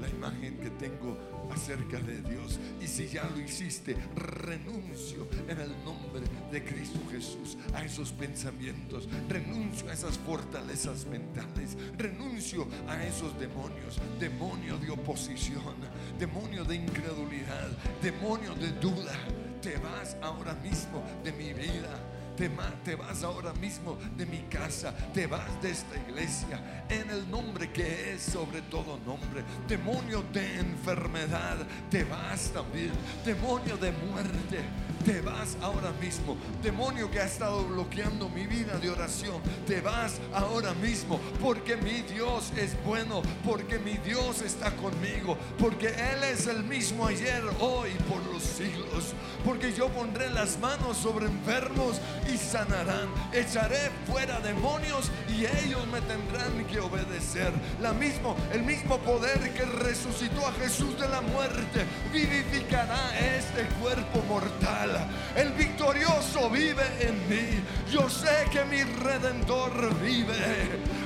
la 0.00 0.08
imagen 0.08 0.56
que 0.58 0.70
tengo 0.70 1.16
acerca 1.52 1.98
de 1.98 2.20
Dios. 2.22 2.58
Y 2.80 2.86
si 2.86 3.08
ya 3.08 3.24
lo 3.24 3.40
hiciste, 3.40 3.96
renuncio 4.16 5.28
en 5.48 5.60
el 5.60 5.70
nombre 5.84 6.22
de 6.50 6.64
Cristo 6.64 6.98
Jesús 7.10 7.56
a 7.74 7.84
esos 7.84 8.12
pensamientos. 8.12 9.08
Renuncio 9.28 9.88
a 9.88 9.92
esas 9.92 10.18
fortalezas 10.18 11.06
mentales. 11.06 11.76
Renuncio 11.96 12.66
a 12.88 13.02
esos 13.04 13.38
demonios. 13.38 14.00
Demonio 14.18 14.78
de 14.78 14.90
oposición. 14.90 15.74
Demonio 16.18 16.64
de 16.64 16.76
incredulidad. 16.76 17.70
Demonio 18.02 18.54
de 18.54 18.72
duda. 18.72 19.14
Te 19.60 19.76
vas 19.78 20.16
ahora 20.20 20.54
mismo 20.54 21.02
de 21.22 21.32
mi 21.32 21.52
vida. 21.52 22.13
Te, 22.36 22.96
vas 22.96 23.22
ahora 23.22 23.52
mismo 23.54 23.96
de 24.16 24.26
mi 24.26 24.38
casa, 24.50 24.92
te 25.12 25.26
vas 25.26 25.62
de 25.62 25.70
esta 25.70 25.96
iglesia, 26.08 26.84
en 26.88 27.08
el 27.08 27.30
nombre 27.30 27.70
que 27.70 28.14
es 28.14 28.22
sobre 28.22 28.60
todo 28.62 28.98
nombre. 29.06 29.44
Demonio 29.68 30.24
de 30.32 30.58
enfermedad, 30.58 31.58
te 31.90 32.02
vas 32.02 32.50
también. 32.50 32.90
Demonio 33.24 33.76
de 33.76 33.92
muerte, 33.92 34.60
te 35.04 35.20
vas 35.20 35.56
ahora 35.60 35.92
mismo. 36.00 36.36
Demonio 36.62 37.10
que 37.10 37.20
ha 37.20 37.26
estado 37.26 37.64
bloqueando 37.64 38.28
mi 38.28 38.46
vida 38.46 38.78
de 38.78 38.90
oración, 38.90 39.40
te 39.66 39.80
vas 39.80 40.20
ahora 40.32 40.72
mismo. 40.74 41.20
Porque 41.40 41.76
mi 41.76 42.02
Dios 42.02 42.52
es 42.56 42.76
bueno, 42.84 43.22
porque 43.44 43.78
mi 43.78 43.98
Dios 43.98 44.40
está 44.42 44.74
conmigo, 44.76 45.36
porque 45.58 45.88
Él 45.88 46.24
es 46.24 46.46
el 46.46 46.64
mismo 46.64 47.06
ayer, 47.06 47.42
hoy, 47.60 47.90
por 48.08 48.24
los 48.32 48.42
siglos. 48.42 49.14
Porque 49.44 49.72
yo 49.72 49.88
pondré 49.88 50.30
las 50.30 50.58
manos 50.58 50.96
sobre 50.96 51.26
enfermos 51.26 52.00
y 52.32 52.38
sanarán. 52.38 53.08
Echaré 53.32 53.90
fuera 54.10 54.40
demonios 54.40 55.10
y 55.28 55.44
ellos 55.44 55.86
me 55.88 56.00
tendrán 56.02 56.64
que 56.66 56.80
obedecer. 56.80 57.52
La 57.80 57.92
mismo, 57.92 58.36
el 58.52 58.62
mismo 58.62 58.98
poder 58.98 59.52
que 59.52 59.64
resucitó 59.64 60.46
a 60.46 60.52
Jesús 60.52 60.98
de 60.98 61.08
la 61.08 61.20
muerte 61.20 61.84
vivificará 62.12 63.18
este 63.36 63.64
cuerpo 63.80 64.22
mortal. 64.28 64.93
El 65.36 65.52
victorioso 65.52 66.50
vive 66.50 66.84
en 67.00 67.28
mí. 67.28 67.62
Yo 67.90 68.08
sé 68.08 68.46
que 68.50 68.64
mi 68.64 68.82
redentor 68.82 69.94
vive. 70.00 70.34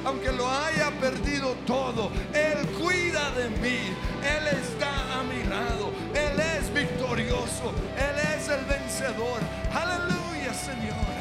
Aunque 0.05 0.33
lo 0.33 0.49
haya 0.51 0.91
perdido 1.01 1.55
todo, 1.67 2.11
Él 2.33 2.67
cuida 2.81 3.31
de 3.33 3.49
mí. 3.61 3.79
Él 4.23 4.47
está 4.49 5.19
a 5.19 5.23
mi 5.23 5.43
lado. 5.45 5.93
Él 6.15 6.41
es 6.41 6.73
victorioso. 6.73 7.73
Él 7.97 8.37
es 8.37 8.49
el 8.49 8.65
vencedor. 8.65 9.41
Aleluya, 9.73 10.55
Señor. 10.55 11.15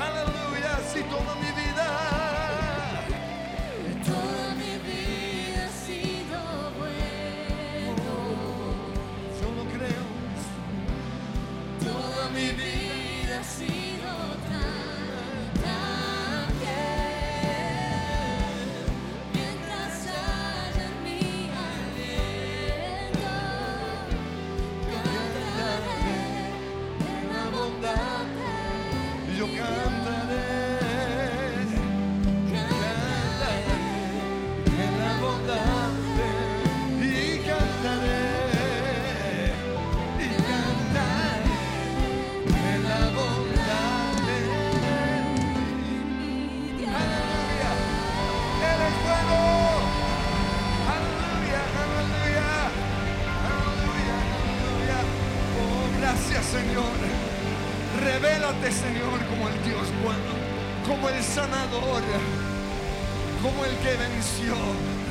Aleluya. 0.00 0.78
Si 0.92 1.00
toda 1.02 1.34
mi 1.36 1.50
vida. 1.52 2.27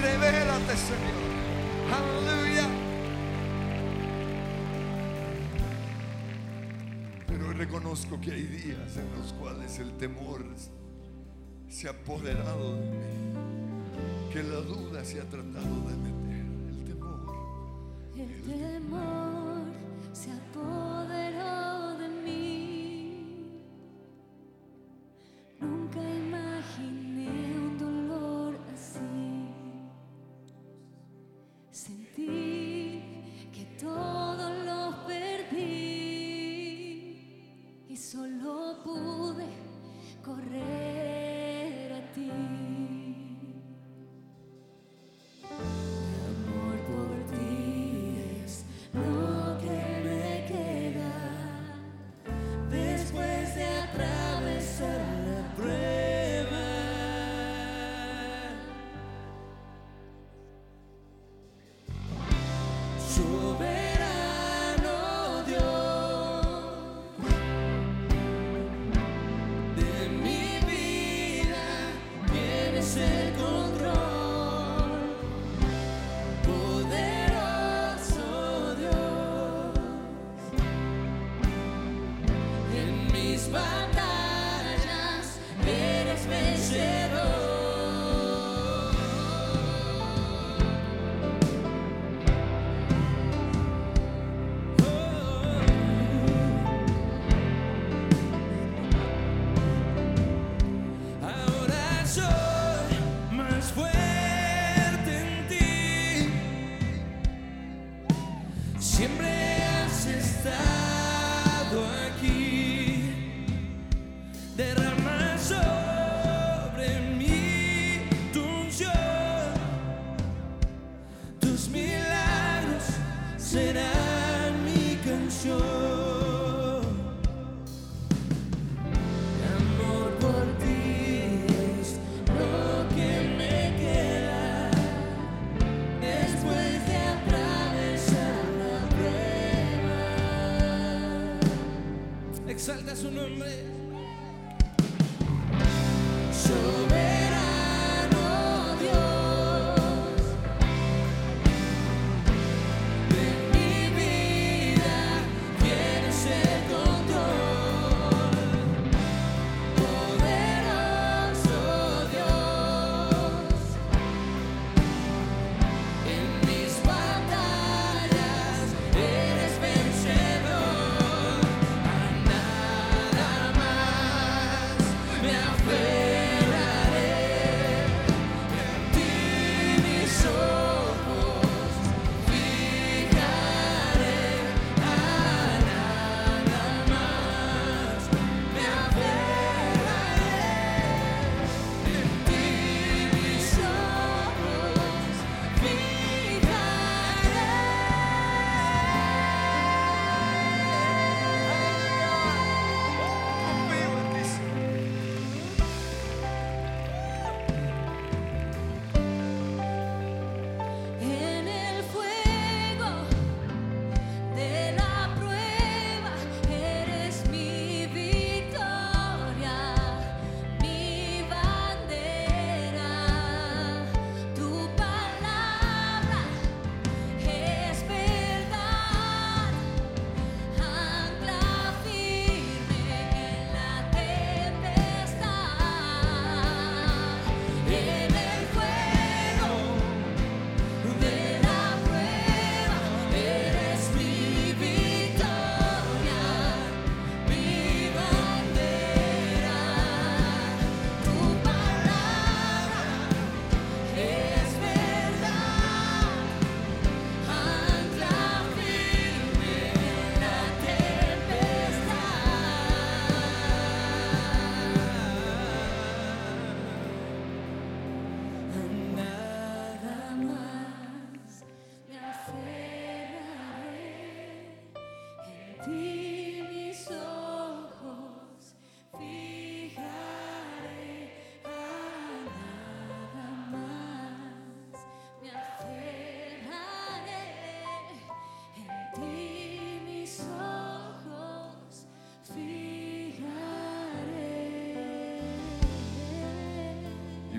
Revélate, 0.02 0.78
Señor. 0.78 1.28
Aleluya. 1.92 2.68
Pero 7.28 7.54
reconozco 7.54 8.20
que 8.22 8.32
hay 8.32 8.44
días 8.44 8.98
en 8.98 9.12
los 9.20 9.34
cuales 9.34 9.80
el 9.80 9.92
temor 9.98 10.44
se 11.68 11.88
ha 11.88 11.92
apoderado 11.92 12.76
de 12.76 12.90
mí, 12.92 13.34
que 14.32 14.44
la 14.44 14.62
duda 14.62 15.04
se 15.04 15.20
ha 15.20 15.26
tratado 15.26 15.82
de 15.88 15.96
meter, 15.98 16.07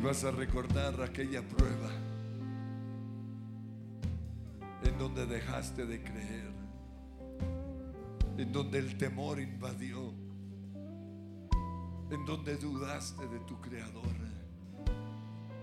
vas 0.09 0.25
a 0.25 0.31
recordar 0.31 1.03
aquella 1.03 1.47
prueba 1.47 1.91
en 4.83 4.97
donde 4.97 5.27
dejaste 5.27 5.85
de 5.85 6.03
creer, 6.03 6.51
en 8.39 8.51
donde 8.51 8.79
el 8.79 8.97
temor 8.97 9.39
invadió, 9.39 10.15
en 12.11 12.25
donde 12.25 12.57
dudaste 12.57 13.29
de 13.29 13.39
tu 13.41 13.61
creador, 13.61 14.17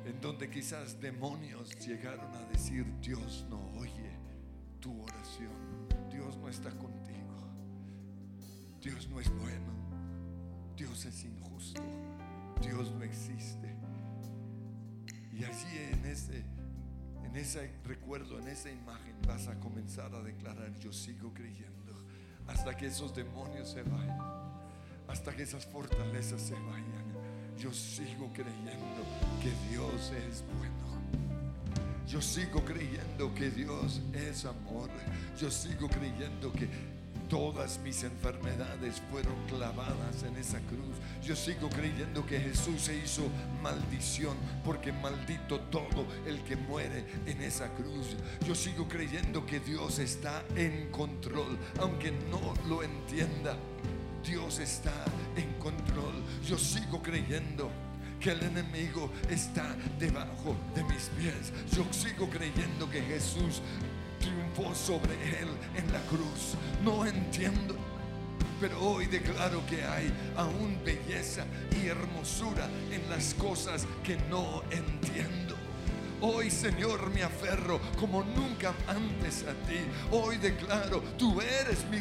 en 0.06 0.22
donde 0.22 0.48
quizás 0.52 1.02
demonios 1.02 1.76
llegaron 1.84 2.32
a 2.36 2.46
decir, 2.52 2.86
Dios 3.02 3.48
no 3.50 3.72
oye 3.80 4.12
tu 4.80 5.02
oración, 5.02 5.88
Dios 6.12 6.38
no 6.38 6.50
está 6.50 6.70
contigo, 6.70 7.50
Dios 8.80 9.10
no 9.10 9.20
es 9.20 9.30
bueno, 9.40 9.74
Dios 10.78 11.04
es 11.04 11.24
injusto, 11.24 11.82
Dios 12.62 12.92
no 12.92 13.02
existe. 13.02 13.85
Y 15.38 15.44
allí 15.44 15.78
en 15.92 16.06
ese, 16.06 16.44
en 17.26 17.36
ese 17.36 17.70
recuerdo, 17.84 18.40
en 18.40 18.48
esa 18.48 18.72
imagen, 18.72 19.16
vas 19.28 19.48
a 19.48 19.60
comenzar 19.60 20.16
a 20.16 20.22
declarar, 20.22 20.74
yo 20.80 20.94
sigo 20.94 21.34
creyendo, 21.34 21.94
hasta 22.48 22.76
que 22.78 22.88
esos 22.88 23.14
demonios 23.14 23.70
se 23.70 23.84
vayan, 23.84 24.18
hasta 25.10 25.36
que 25.36 25.44
esas 25.44 25.66
fortalezas 25.66 26.42
se 26.42 26.54
vayan. 26.54 27.06
Yo 27.58 27.74
sigo 27.74 28.32
creyendo 28.34 29.04
que 29.42 29.52
Dios 29.70 30.14
es 30.30 30.44
bueno. 30.58 30.76
Yo 32.08 32.22
sigo 32.22 32.64
creyendo 32.64 33.34
que 33.34 33.50
Dios 33.50 34.02
es 34.14 34.46
amor. 34.46 34.90
Yo 35.38 35.52
sigo 35.52 35.90
creyendo 35.90 36.52
que 36.54 36.70
todas 37.30 37.80
mis 37.80 38.04
enfermedades 38.04 39.02
fueron 39.12 39.36
clavadas 39.48 40.24
en 40.24 40.38
esa 40.38 40.60
cruz. 40.62 40.85
Yo 41.26 41.36
sigo 41.36 41.70
creyendo 41.70 42.24
que 42.24 42.40
Jesús 42.40 42.84
se 42.84 42.96
hizo 42.96 43.24
maldición 43.64 44.38
porque 44.64 44.94
maldito 44.94 45.60
todo 45.72 46.06
el 46.28 46.44
que 46.44 46.56
muere 46.56 47.04
en 47.26 47.42
esa 47.42 47.68
cruz. 47.74 48.16
Yo 48.48 48.54
sigo 48.54 48.88
creyendo 48.88 49.44
que 49.44 49.60
Dios 49.60 49.98
está 49.98 50.44
en 50.56 50.92
control, 50.92 51.58
aunque 51.80 52.12
no 52.12 52.54
lo 52.68 52.84
entienda. 52.84 53.58
Dios 54.24 54.60
está 54.60 54.94
en 55.36 55.52
control. 55.54 56.14
Yo 56.48 56.60
sigo 56.60 57.02
creyendo 57.02 57.72
que 58.20 58.30
el 58.30 58.44
enemigo 58.44 59.12
está 59.28 59.76
debajo 59.98 60.56
de 60.76 60.84
mis 60.84 61.10
pies. 61.18 61.52
Yo 61.76 61.92
sigo 61.92 62.30
creyendo 62.30 62.88
que 62.88 63.02
Jesús 63.02 63.64
triunfó 64.20 64.76
sobre 64.76 65.14
él 65.40 65.50
en 65.76 65.92
la 65.92 66.02
cruz. 66.02 66.54
No 66.84 67.04
entiendo. 67.04 67.85
Pero 68.60 68.80
hoy 68.82 69.06
declaro 69.08 69.66
que 69.66 69.84
hay 69.84 70.12
aún 70.36 70.80
belleza 70.84 71.46
y 71.82 71.88
hermosura 71.88 72.70
en 72.92 73.10
las 73.10 73.34
cosas 73.34 73.86
que 74.04 74.18
no 74.30 74.64
entiendo. 74.72 75.56
Hoy, 76.22 76.50
Señor, 76.50 77.12
me 77.12 77.24
aferro 77.24 77.80
como 78.00 78.24
nunca 78.24 78.74
antes 78.88 79.44
a 79.44 79.54
ti. 79.68 79.80
Hoy 80.12 80.38
declaro, 80.38 81.02
tú 81.18 81.42
eres 81.42 81.86
mi 81.90 82.00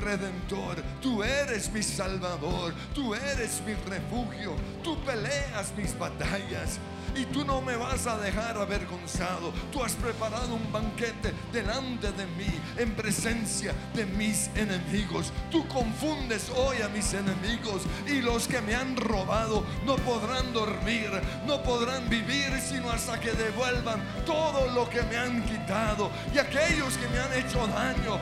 redentor, 0.00 0.76
tú 1.02 1.24
eres 1.24 1.70
mi 1.72 1.82
salvador, 1.82 2.72
tú 2.94 3.14
eres 3.14 3.60
mi 3.66 3.74
refugio, 3.74 4.54
tú 4.84 4.96
peleas 5.04 5.74
mis 5.76 5.98
batallas. 5.98 6.78
Y 7.18 7.24
tú 7.26 7.44
no 7.44 7.60
me 7.60 7.74
vas 7.74 8.06
a 8.06 8.16
dejar 8.16 8.56
avergonzado. 8.56 9.52
Tú 9.72 9.82
has 9.82 9.94
preparado 9.94 10.54
un 10.54 10.70
banquete 10.70 11.34
delante 11.52 12.12
de 12.12 12.24
mí 12.26 12.60
en 12.76 12.94
presencia 12.94 13.74
de 13.92 14.06
mis 14.06 14.48
enemigos. 14.54 15.32
Tú 15.50 15.66
confundes 15.66 16.48
hoy 16.50 16.80
a 16.80 16.88
mis 16.88 17.12
enemigos 17.14 17.82
y 18.06 18.20
los 18.20 18.46
que 18.46 18.60
me 18.60 18.76
han 18.76 18.96
robado 18.96 19.64
no 19.84 19.96
podrán 19.96 20.52
dormir, 20.52 21.10
no 21.44 21.60
podrán 21.64 22.08
vivir 22.08 22.52
sino 22.60 22.88
hasta 22.88 23.18
que 23.18 23.32
devuelvan 23.32 24.00
todo 24.24 24.68
lo 24.68 24.88
que 24.88 25.02
me 25.02 25.16
han 25.16 25.42
quitado. 25.42 26.12
Y 26.32 26.38
aquellos 26.38 26.96
que 26.98 27.08
me 27.08 27.18
han 27.18 27.32
hecho 27.32 27.66
daño 27.66 28.16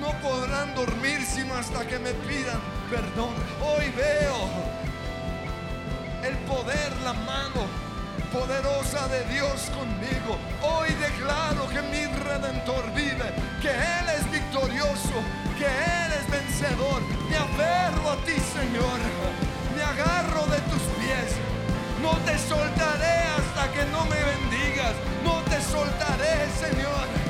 no 0.00 0.12
podrán 0.22 0.74
dormir 0.74 1.20
sino 1.26 1.54
hasta 1.54 1.86
que 1.86 1.98
me 1.98 2.14
pidan 2.14 2.60
perdón. 2.88 3.34
Hoy 3.60 3.92
veo 3.94 4.48
el 6.24 6.36
poder, 6.46 6.96
la 7.04 7.12
mano 7.12 7.87
poderosa 8.32 9.08
de 9.08 9.24
Dios 9.32 9.70
conmigo. 9.74 10.38
Hoy 10.62 10.88
declaro 10.94 11.68
que 11.68 11.80
mi 11.82 12.04
redentor 12.06 12.92
vive, 12.94 13.32
que 13.60 13.70
Él 13.70 14.06
es 14.16 14.30
victorioso, 14.30 15.16
que 15.58 15.66
eres 15.66 16.24
vencedor. 16.30 17.02
Me 17.28 17.36
aferro 17.36 18.10
a 18.10 18.16
ti, 18.24 18.36
Señor. 18.56 18.98
Me 19.76 19.82
agarro 19.82 20.46
de 20.46 20.60
tus 20.70 20.82
pies. 21.00 21.36
No 22.02 22.16
te 22.24 22.38
soltaré 22.38 23.18
hasta 23.36 23.72
que 23.72 23.84
no 23.90 24.04
me 24.06 24.20
bendigas. 24.22 24.94
No 25.24 25.40
te 25.42 25.60
soltaré, 25.62 26.48
Señor. 26.58 27.27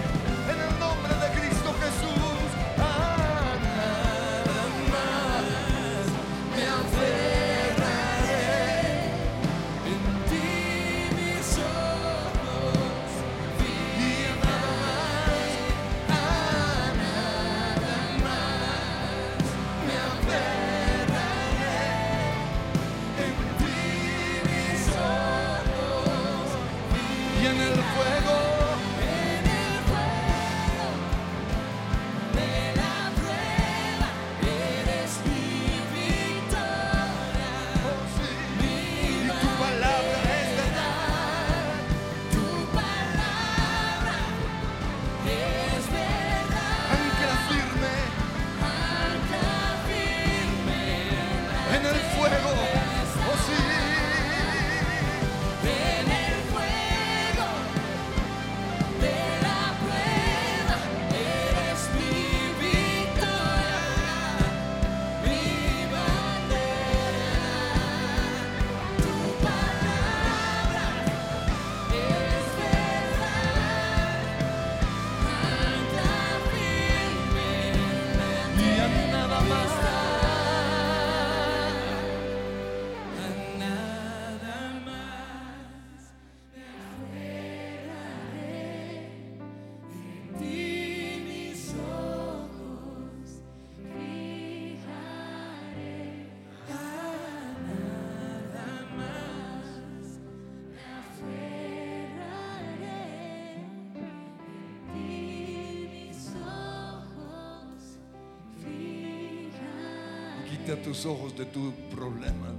Quita 110.69 110.83
tus 110.83 111.07
ojos 111.07 111.35
de 111.35 111.47
tu 111.47 111.73
problema, 111.89 112.53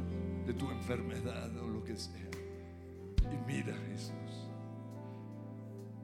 de 0.47 0.51
tu 0.55 0.71
enfermedad 0.71 1.55
o 1.57 1.67
lo 1.67 1.83
que 1.83 1.95
sea. 1.95 2.27
Y 3.21 3.37
mira, 3.45 3.77
Jesús. 3.91 4.49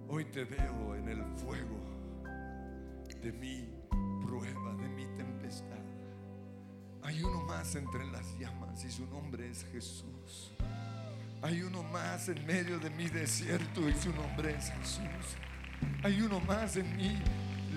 Hoy 0.07 0.25
te 0.25 0.43
veo 0.43 0.93
en 0.93 1.09
el 1.09 1.23
fuego 1.35 1.79
de 3.23 3.31
mi 3.31 3.67
prueba, 4.23 4.75
de 4.75 4.87
mi 4.89 5.05
tempestad. 5.17 5.83
Hay 7.01 7.23
uno 7.23 7.41
más 7.41 7.73
entre 7.73 8.05
las 8.11 8.37
llamas 8.37 8.85
y 8.85 8.91
su 8.91 9.07
nombre 9.07 9.49
es 9.49 9.65
Jesús. 9.71 10.51
Hay 11.41 11.63
uno 11.63 11.81
más 11.81 12.29
en 12.29 12.45
medio 12.45 12.77
de 12.77 12.91
mi 12.91 13.09
desierto 13.09 13.89
y 13.89 13.93
su 13.95 14.13
nombre 14.13 14.55
es 14.55 14.69
Jesús. 14.69 15.37
Hay 16.03 16.21
uno 16.21 16.39
más 16.41 16.75
en 16.75 16.97
mi 16.97 17.17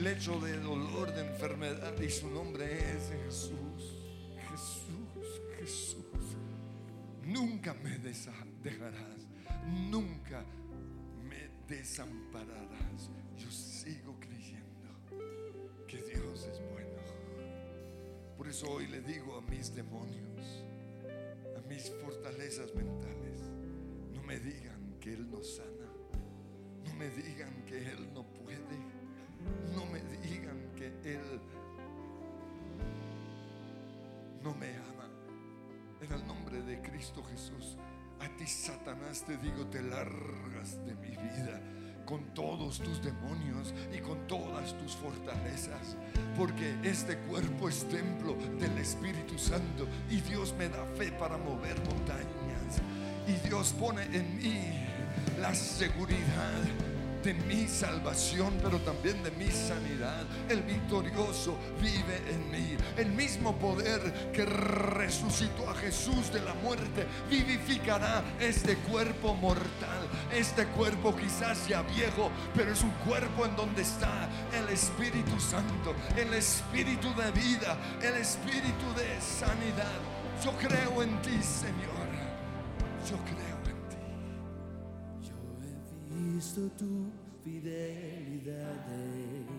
lecho 0.02 0.38
de 0.38 0.60
dolor, 0.60 1.14
de 1.14 1.26
enfermedad 1.26 1.98
y 1.98 2.10
su 2.10 2.28
nombre 2.28 2.76
es. 2.76 3.10
Jesús, 3.24 3.67
Nunca 7.58 7.74
me 7.82 7.98
dejarás, 7.98 9.26
nunca 9.90 10.44
me 11.28 11.50
desampararás. 11.66 13.10
Yo 13.36 13.50
sigo 13.50 14.16
creyendo 14.20 14.88
que 15.88 15.96
Dios 15.96 16.46
es 16.52 16.60
bueno. 16.70 17.02
Por 18.36 18.46
eso 18.46 18.70
hoy 18.70 18.86
le 18.86 19.00
digo 19.00 19.36
a 19.38 19.40
mis 19.50 19.74
demonios, 19.74 20.64
a 21.56 21.60
mis 21.68 21.90
fortalezas 22.00 22.72
mentales, 22.76 23.40
no 24.14 24.22
me 24.22 24.38
digan 24.38 24.94
que 25.00 25.14
Él 25.14 25.28
no 25.28 25.42
sana, 25.42 25.92
no 26.84 26.94
me 26.94 27.10
digan 27.10 27.64
que 27.66 27.90
Él 27.90 28.08
no 28.14 28.22
puede, 28.34 28.78
no 29.74 29.84
me 29.86 30.00
digan 30.20 30.72
que 30.76 30.86
Él 31.12 31.40
no 34.44 34.54
me 34.54 34.76
ama. 34.76 34.97
De 36.48 36.80
Cristo 36.80 37.22
Jesús, 37.24 37.76
a 38.20 38.28
ti 38.38 38.46
Satanás 38.46 39.22
te 39.22 39.36
digo, 39.36 39.66
te 39.66 39.82
largas 39.82 40.82
de 40.86 40.94
mi 40.94 41.10
vida 41.10 41.60
con 42.06 42.24
todos 42.32 42.78
tus 42.78 43.02
demonios 43.02 43.74
y 43.94 43.98
con 43.98 44.26
todas 44.26 44.76
tus 44.78 44.96
fortalezas, 44.96 45.98
porque 46.38 46.74
este 46.82 47.18
cuerpo 47.18 47.68
es 47.68 47.86
templo 47.90 48.34
del 48.58 48.78
Espíritu 48.78 49.38
Santo 49.38 49.86
y 50.08 50.22
Dios 50.22 50.54
me 50.56 50.70
da 50.70 50.86
fe 50.96 51.12
para 51.12 51.36
mover 51.36 51.78
montañas. 51.84 52.80
Y 53.26 53.46
Dios 53.46 53.74
pone 53.78 54.04
en 54.04 54.38
mí 54.38 54.86
la 55.38 55.54
seguridad 55.54 56.62
de 57.22 57.34
mi 57.34 57.66
salvación, 57.66 58.58
pero 58.62 58.78
también 58.80 59.22
de 59.22 59.30
mi 59.32 59.50
sanidad. 59.50 60.24
El 60.48 60.62
victorioso 60.62 61.56
vive 61.80 62.22
en 62.30 62.50
mí. 62.50 62.76
El 62.96 63.10
mismo 63.12 63.56
poder 63.56 64.30
que 64.32 64.44
resucitó 64.44 65.68
a 65.68 65.74
Jesús 65.74 66.32
de 66.32 66.40
la 66.40 66.54
muerte 66.54 67.06
vivificará 67.30 68.22
este 68.40 68.76
cuerpo 68.76 69.34
mortal. 69.34 70.08
Este 70.32 70.66
cuerpo 70.66 71.14
quizás 71.16 71.66
ya 71.68 71.82
viejo, 71.82 72.30
pero 72.54 72.72
es 72.72 72.82
un 72.82 72.92
cuerpo 73.06 73.46
en 73.46 73.56
donde 73.56 73.82
está 73.82 74.28
el 74.56 74.68
Espíritu 74.68 75.40
Santo, 75.40 75.94
el 76.16 76.32
Espíritu 76.34 77.08
de 77.14 77.30
vida, 77.32 77.76
el 78.02 78.14
Espíritu 78.14 78.86
de 78.96 79.20
sanidad. 79.20 79.98
Yo 80.44 80.52
creo 80.52 81.02
en 81.02 81.20
ti, 81.22 81.42
Señor. 81.42 82.08
Yo 83.08 83.16
creo 83.24 83.57
visto 86.38 86.70
tu 86.78 87.10
fidelidad 87.42 88.86
en 88.94 89.44
mí 89.48 89.58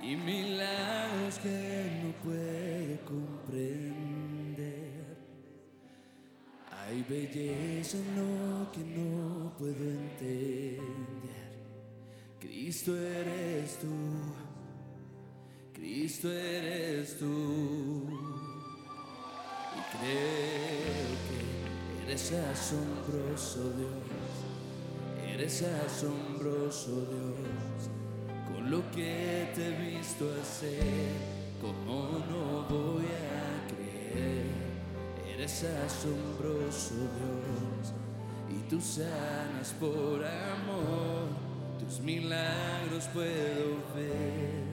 y 0.00 0.14
milagros 0.14 1.40
que 1.40 2.00
no 2.04 2.12
puedo 2.22 3.04
comprender. 3.04 4.06
Hay 6.70 7.02
belleza 7.02 7.98
en 7.98 8.14
lo 8.14 8.70
que 8.70 8.78
no 8.78 9.52
puedo 9.58 9.74
entender. 9.74 10.78
Cristo 12.38 12.96
eres 12.96 13.76
tú, 13.80 13.96
Cristo 15.72 16.30
eres 16.30 17.18
tú. 17.18 18.06
Y 19.74 19.80
creo 19.96 21.08
que 21.26 21.58
eres 22.08 22.32
asombroso 22.32 23.70
Dios, 23.76 24.07
eres 25.38 25.62
asombroso 25.86 26.90
Dios, 26.90 27.90
con 28.48 28.68
lo 28.68 28.82
que 28.90 29.48
te 29.54 29.68
he 29.68 29.94
visto 29.94 30.28
hacer, 30.42 30.82
como 31.60 32.24
no 32.28 32.66
voy 32.68 33.04
a 33.04 33.68
creer, 33.68 34.46
eres 35.32 35.64
asombroso 35.86 36.94
Dios, 36.96 37.94
y 38.50 38.68
tú 38.68 38.80
sanas 38.80 39.72
por 39.78 40.24
amor, 40.24 41.28
tus 41.78 42.00
milagros 42.00 43.04
puedo 43.14 43.76
ver. 43.94 44.66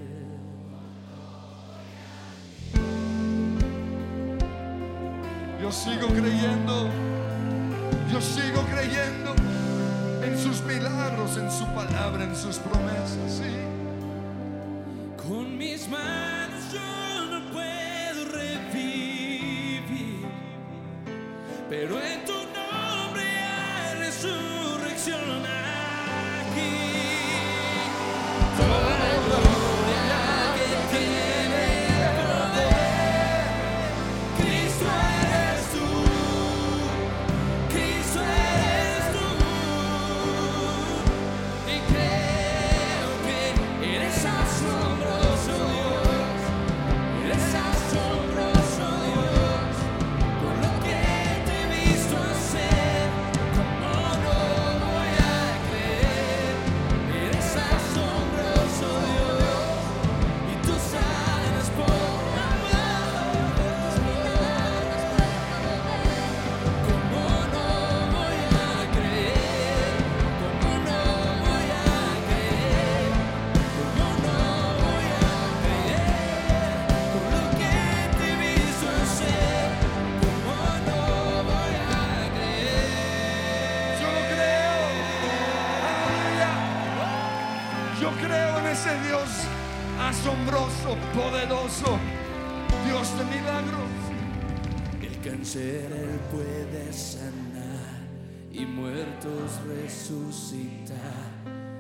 Yo 5.62 5.72
sigo 5.72 6.08
creyendo, 6.08 6.90
yo 8.12 8.20
sigo 8.20 8.62
creyendo 8.72 9.45
en 10.26 10.38
sus 10.38 10.62
milagros, 10.64 11.38
en 11.38 11.52
su 11.52 11.66
palabra, 11.74 12.24
en 12.24 12.36
sus 12.36 12.58
promesas, 12.58 13.32
sí. 13.32 13.56
Con 15.28 15.58
mis 15.58 15.88
manos 15.88 16.74
yo 16.74 17.26
no 17.32 17.52
puedo 17.52 18.26
revivir, 18.32 19.82
pero 21.70 22.00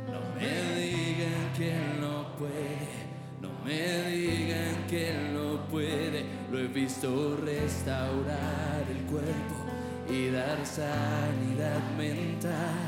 No 0.08 0.20
me 0.34 0.80
digan 0.82 1.54
que 1.56 1.76
no 2.02 2.36
puede, 2.40 3.06
no 3.40 3.50
me 3.64 4.10
digan 4.10 4.88
que 4.90 5.14
no 5.32 5.64
puede. 5.70 6.26
Lo 6.52 6.58
he 6.58 6.68
visto 6.68 7.38
restaurar 7.38 8.84
el 8.90 9.04
cuerpo 9.06 9.66
y 10.10 10.32
dar 10.32 10.66
sanidad 10.66 11.82
mental. 11.98 12.85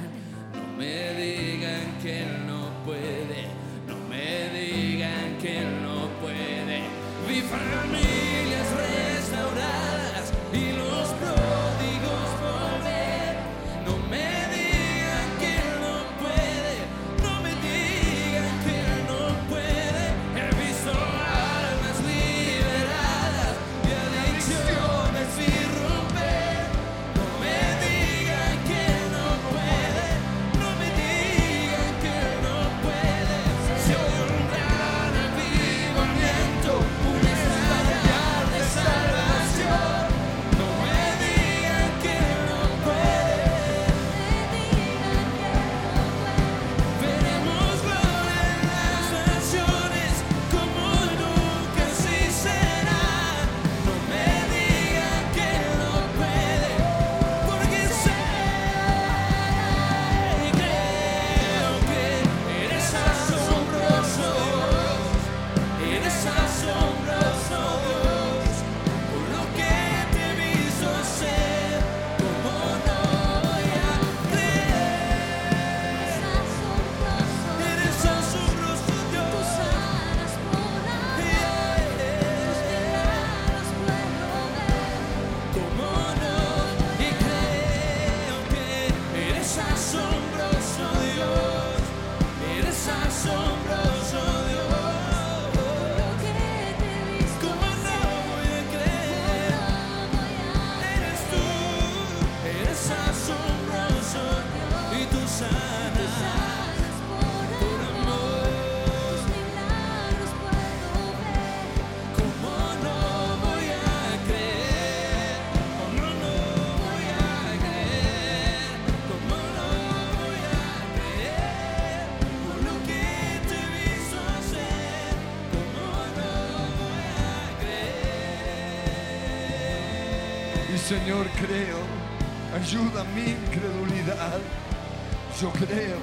Yo 135.41 135.51
creo. 135.51 135.97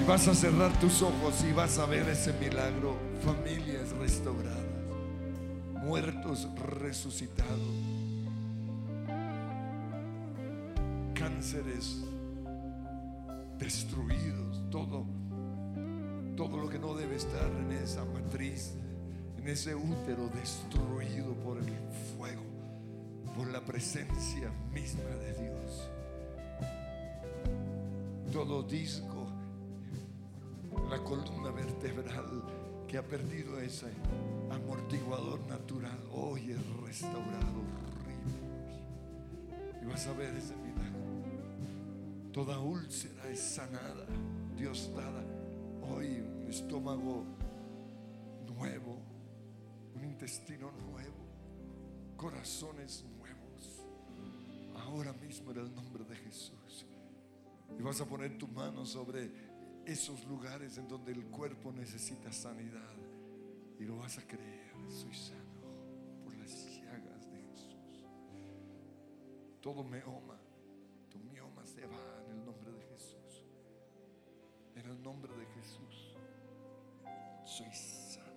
Y 0.00 0.04
vas 0.04 0.26
a 0.26 0.34
cerrar 0.34 0.72
tus 0.80 1.00
ojos 1.00 1.44
y 1.48 1.52
vas 1.52 1.78
a 1.78 1.86
ver 1.86 2.08
ese 2.08 2.32
milagro. 2.32 2.96
Familias 3.24 3.90
restauradas, 4.00 4.58
muertos 5.74 6.48
resucitados, 6.80 7.60
cánceres 11.14 11.98
destruidos, 13.58 14.60
todo, 14.70 15.04
todo 16.36 16.56
lo 16.56 16.68
que 16.68 16.78
no 16.80 16.94
debe 16.94 17.14
estar 17.14 17.46
en 17.46 17.72
esa 17.72 18.04
matriz, 18.06 18.74
en 19.38 19.46
ese 19.46 19.76
útero 19.76 20.28
destruido 20.34 21.34
por 21.44 21.58
el 21.58 21.74
fuego, 22.16 22.42
por 23.36 23.46
la 23.48 23.60
presencia 23.60 24.50
misma 24.72 25.10
de 25.20 25.34
Dios 25.34 25.99
todo 28.32 28.62
disco, 28.62 29.26
la 30.88 30.98
columna 31.02 31.50
vertebral 31.50 32.44
que 32.86 32.96
ha 32.96 33.02
perdido 33.02 33.58
ese 33.60 33.88
amortiguador 34.50 35.40
natural, 35.48 35.98
hoy 36.12 36.52
es 36.52 36.80
restaurado. 36.82 37.60
Horrible. 37.98 39.82
Y 39.82 39.84
vas 39.86 40.06
a 40.06 40.12
ver 40.12 40.34
ese 40.36 40.54
milagro. 40.56 41.00
Toda 42.32 42.60
úlcera 42.60 43.28
es 43.28 43.40
sanada, 43.40 44.06
Dios 44.56 44.90
dada. 44.94 45.24
Hoy 45.92 46.20
un 46.20 46.46
estómago 46.48 47.24
nuevo, 48.46 48.96
un 49.96 50.04
intestino 50.04 50.70
nuevo, 50.70 51.26
corazones 52.16 53.04
nuevos. 53.18 53.82
Ahora 54.86 55.12
mismo 55.14 55.50
en 55.50 55.58
el 55.58 55.74
nombre 55.74 56.04
de 56.04 56.14
Jesús. 56.14 56.59
Y 57.78 57.82
vas 57.82 58.00
a 58.00 58.06
poner 58.06 58.36
tu 58.36 58.46
mano 58.48 58.84
sobre 58.84 59.30
esos 59.84 60.24
lugares 60.26 60.78
en 60.78 60.88
donde 60.88 61.12
el 61.12 61.24
cuerpo 61.26 61.72
necesita 61.72 62.32
sanidad. 62.32 62.96
Y 63.78 63.84
lo 63.84 63.98
vas 63.98 64.18
a 64.18 64.26
creer. 64.26 64.70
Soy 64.88 65.14
sano 65.14 65.60
por 66.24 66.34
las 66.36 66.50
llagas 66.76 67.30
de 67.30 67.38
Jesús. 67.38 68.04
Todo 69.60 69.84
mioma, 69.84 70.38
tu 71.08 71.18
mioma 71.18 71.64
se 71.64 71.86
va 71.86 72.22
en 72.24 72.38
el 72.38 72.44
nombre 72.44 72.72
de 72.72 72.82
Jesús. 72.82 73.44
En 74.74 74.86
el 74.86 75.02
nombre 75.02 75.32
de 75.34 75.46
Jesús. 75.46 76.16
Soy 77.44 77.72
sano. 77.72 78.30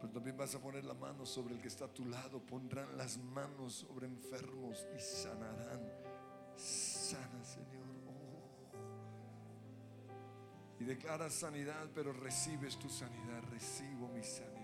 Pero 0.00 0.12
también 0.12 0.36
vas 0.36 0.54
a 0.54 0.60
poner 0.60 0.84
la 0.84 0.94
mano 0.94 1.24
sobre 1.24 1.54
el 1.54 1.60
que 1.60 1.68
está 1.68 1.86
a 1.86 1.94
tu 1.94 2.04
lado. 2.04 2.44
Pondrán 2.44 2.96
las 2.96 3.16
manos 3.16 3.74
sobre 3.74 4.06
enfermos 4.06 4.86
y 4.94 5.00
sanarán 5.00 6.03
Sana, 6.56 7.42
Señor. 7.44 7.84
Oh. 8.08 8.80
Y 10.80 10.84
declaras 10.84 11.34
sanidad, 11.34 11.88
pero 11.94 12.12
recibes 12.12 12.78
tu 12.78 12.88
sanidad. 12.88 13.42
Recibo 13.50 14.08
mi 14.08 14.22
sanidad. 14.22 14.54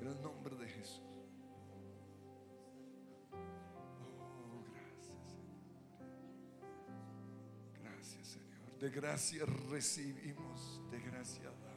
En 0.00 0.08
el 0.08 0.20
nombre 0.20 0.56
de 0.56 0.68
Jesús. 0.68 1.02
Oh, 3.32 4.64
gracias, 4.72 5.22
Señor. 5.28 5.62
Gracias, 7.82 8.26
Señor. 8.26 8.78
De 8.78 8.90
gracia 8.90 9.44
recibimos, 9.70 10.80
de 10.90 11.00
gracia 11.00 11.44
damos. 11.44 11.72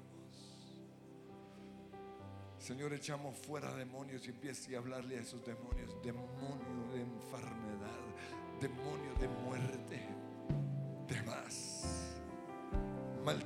Señor, 2.57 2.93
echamos 2.93 3.38
fuera 3.38 3.76
demonios 3.76 4.26
y 4.26 4.32
empiece 4.32 4.76
a 4.76 4.80
hablarle 4.80 5.20
a 5.20 5.22
esos 5.22 5.45
demonios. 5.45 6.01
Demonio 6.01 6.44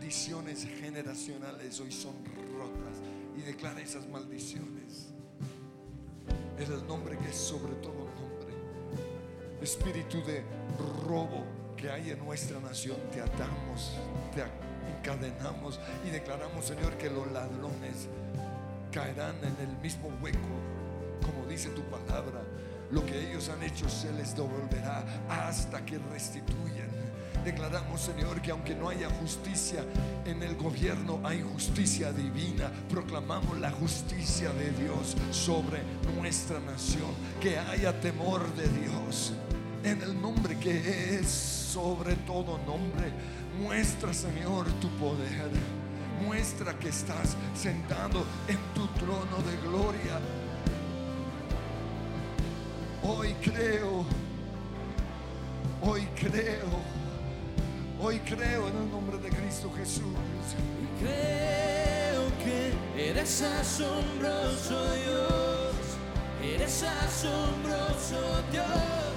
Maldiciones 0.09 0.67
generacionales 0.81 1.79
hoy 1.79 1.91
son 1.91 2.15
rotas 2.57 2.97
y 3.37 3.41
declara 3.43 3.79
esas 3.79 4.07
maldiciones. 4.07 5.09
En 6.57 6.73
el 6.73 6.87
nombre 6.87 7.15
que 7.19 7.29
es 7.29 7.35
sobre 7.35 7.73
todo 7.75 7.93
nombre. 7.93 8.55
Espíritu 9.61 10.17
de 10.23 10.43
robo 11.07 11.45
que 11.77 11.91
hay 11.91 12.09
en 12.09 12.25
nuestra 12.25 12.59
nación, 12.59 12.97
te 13.11 13.21
atamos, 13.21 13.91
te 14.33 14.41
encadenamos 14.97 15.79
y 16.03 16.09
declaramos, 16.09 16.65
Señor, 16.65 16.97
que 16.97 17.11
los 17.11 17.31
ladrones 17.31 18.07
caerán 18.91 19.35
en 19.43 19.69
el 19.69 19.77
mismo 19.77 20.09
hueco, 20.23 20.39
como 21.21 21.45
dice 21.45 21.69
tu 21.69 21.83
palabra. 21.83 22.41
Lo 22.89 23.05
que 23.05 23.29
ellos 23.29 23.47
han 23.49 23.61
hecho 23.61 23.87
se 23.87 24.11
les 24.13 24.35
devolverá 24.35 25.05
hasta 25.29 25.85
que 25.85 25.99
restituyan. 25.99 26.98
Declaramos, 27.43 28.01
Señor, 28.01 28.41
que 28.41 28.51
aunque 28.51 28.75
no 28.75 28.89
haya 28.89 29.09
justicia 29.09 29.83
en 30.25 30.43
el 30.43 30.55
gobierno, 30.55 31.19
hay 31.23 31.41
justicia 31.41 32.11
divina. 32.11 32.71
Proclamamos 32.89 33.59
la 33.59 33.71
justicia 33.71 34.51
de 34.53 34.71
Dios 34.71 35.15
sobre 35.31 35.81
nuestra 36.15 36.59
nación. 36.59 37.11
Que 37.41 37.57
haya 37.57 37.99
temor 37.99 38.53
de 38.55 38.67
Dios 38.67 39.33
en 39.83 40.01
el 40.01 40.21
nombre 40.21 40.57
que 40.57 41.19
es 41.19 41.27
sobre 41.29 42.15
todo 42.15 42.57
nombre. 42.59 43.11
Muestra, 43.61 44.13
Señor, 44.13 44.67
tu 44.81 44.89
poder. 44.97 45.49
Muestra 46.25 46.77
que 46.77 46.89
estás 46.89 47.37
sentado 47.55 48.23
en 48.47 48.57
tu 48.73 48.87
trono 48.99 49.37
de 49.45 49.57
gloria. 49.67 50.19
Hoy 53.01 53.33
creo, 53.41 54.05
hoy 55.81 56.07
creo, 56.15 56.67
hoy 58.09 58.19
creo 58.25 58.67
en 58.67 58.75
el 58.75 58.89
nombre 58.89 59.19
de 59.19 59.29
Cristo 59.29 59.71
Jesús. 59.77 60.01
Creo 60.99 62.25
que 62.43 63.09
eres 63.09 63.43
asombroso 63.43 64.93
Dios, 64.95 65.75
eres 66.43 66.81
asombroso 66.81 68.19
Dios, 68.51 69.13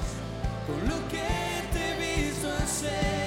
con 0.67 0.79
lo 0.91 1.09
que 1.09 1.27
te 1.73 1.81
he 1.89 2.25
visto 2.27 2.53
hacer, 2.53 3.22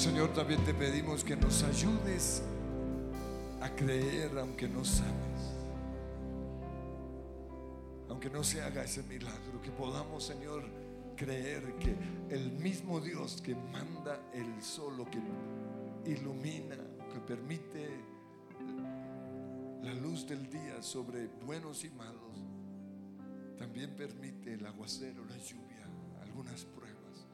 Señor, 0.00 0.32
también 0.32 0.64
te 0.64 0.72
pedimos 0.72 1.22
que 1.22 1.36
nos 1.36 1.62
ayudes 1.62 2.42
a 3.60 3.68
creer 3.68 4.38
aunque 4.38 4.66
no 4.66 4.82
sabes. 4.82 5.12
Aunque 8.08 8.30
no 8.30 8.42
se 8.42 8.62
haga 8.62 8.82
ese 8.82 9.02
milagro, 9.02 9.60
que 9.62 9.70
podamos, 9.70 10.24
Señor, 10.24 10.64
creer 11.16 11.74
que 11.74 11.94
el 12.34 12.50
mismo 12.52 12.98
Dios 12.98 13.42
que 13.42 13.54
manda 13.54 14.18
el 14.32 14.62
sol, 14.62 14.98
o 15.00 15.04
que 15.04 15.18
ilumina, 16.06 16.76
que 17.12 17.20
permite 17.20 17.88
la 19.82 19.94
luz 19.94 20.26
del 20.26 20.48
día 20.48 20.82
sobre 20.82 21.26
buenos 21.26 21.84
y 21.84 21.90
malos, 21.90 22.38
también 23.58 23.94
permite 23.96 24.54
el 24.54 24.64
aguacero, 24.64 25.24
la 25.24 25.36
lluvia, 25.36 25.86
algunas 26.22 26.64
pruebas 26.64 27.26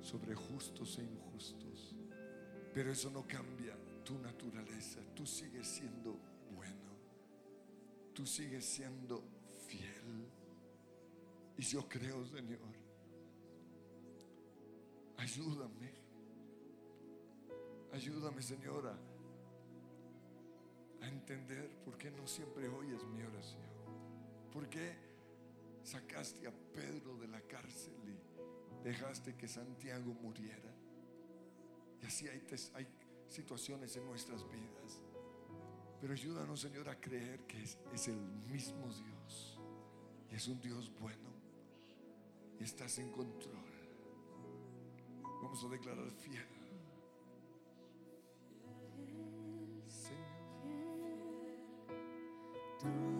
sobre 0.00 0.34
justos 0.34 0.98
e 0.98 1.04
injustos. 1.04 1.94
Pero 2.74 2.90
eso 2.90 3.10
no 3.10 3.26
cambia 3.26 3.76
tu 4.04 4.18
naturaleza. 4.18 5.00
Tú 5.14 5.24
sigues 5.24 5.66
siendo 5.66 6.18
bueno. 6.54 6.74
Tú 8.12 8.26
sigues 8.26 8.64
siendo 8.64 9.22
fiel. 9.66 10.28
Y 11.56 11.62
yo 11.62 11.88
creo, 11.88 12.24
Señor, 12.26 12.58
ayúdame. 15.16 16.03
Ayúdame, 17.94 18.42
Señora, 18.42 18.92
a 21.00 21.06
entender 21.06 21.70
por 21.84 21.96
qué 21.96 22.10
no 22.10 22.26
siempre 22.26 22.68
oyes 22.68 23.04
mi 23.04 23.22
oración. 23.22 23.62
¿Por 24.52 24.68
qué 24.68 24.96
sacaste 25.84 26.48
a 26.48 26.50
Pedro 26.50 27.16
de 27.18 27.28
la 27.28 27.40
cárcel 27.42 27.94
y 28.04 28.82
dejaste 28.82 29.36
que 29.36 29.46
Santiago 29.46 30.12
muriera? 30.12 30.74
Y 32.02 32.06
así 32.06 32.26
hay, 32.26 32.44
hay 32.74 32.88
situaciones 33.28 33.94
en 33.94 34.06
nuestras 34.06 34.44
vidas. 34.50 35.00
Pero 36.00 36.14
ayúdanos, 36.14 36.62
Señor, 36.62 36.88
a 36.88 37.00
creer 37.00 37.46
que 37.46 37.62
es, 37.62 37.78
es 37.92 38.08
el 38.08 38.18
mismo 38.50 38.88
Dios. 38.88 39.60
Y 40.32 40.34
es 40.34 40.48
un 40.48 40.60
Dios 40.60 40.92
bueno. 40.98 41.30
Y 42.58 42.64
estás 42.64 42.98
en 42.98 43.12
control. 43.12 43.54
Vamos 45.22 45.62
a 45.62 45.68
declarar 45.68 46.10
fiel. 46.10 46.53
Tú 52.84 53.13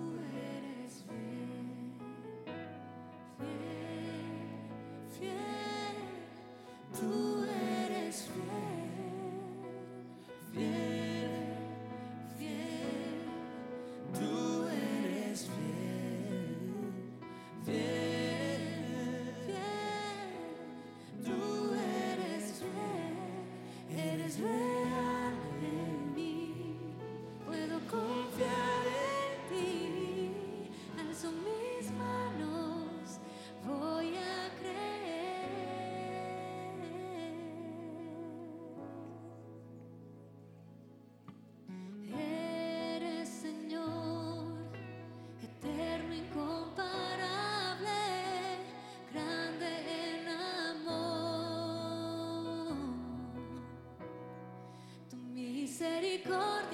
misericordia. 56.14 56.73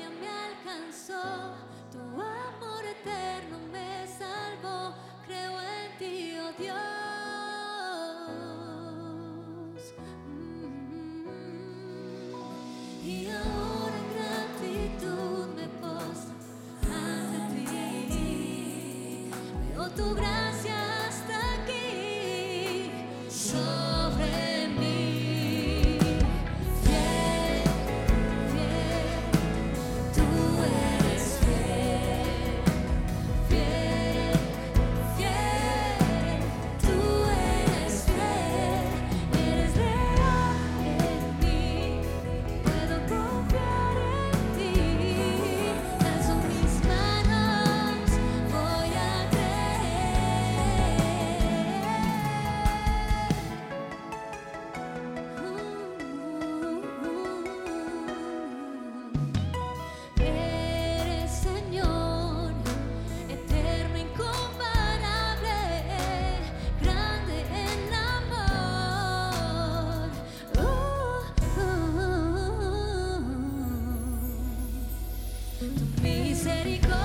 único 76.70 76.99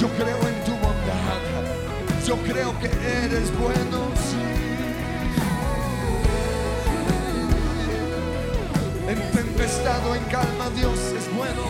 Yo 0.00 0.06
creo 0.10 0.38
en 0.46 0.64
tu 0.64 0.70
bondad. 0.72 1.40
Yo 2.24 2.36
creo 2.36 2.78
que 2.78 2.86
eres 2.86 3.50
bueno. 3.58 4.08
Sí. 4.14 4.38
En 9.08 9.18
tempestad 9.32 10.06
o 10.06 10.14
en 10.14 10.22
calma 10.24 10.70
Dios 10.76 10.98
es 11.18 11.34
bueno. 11.34 11.62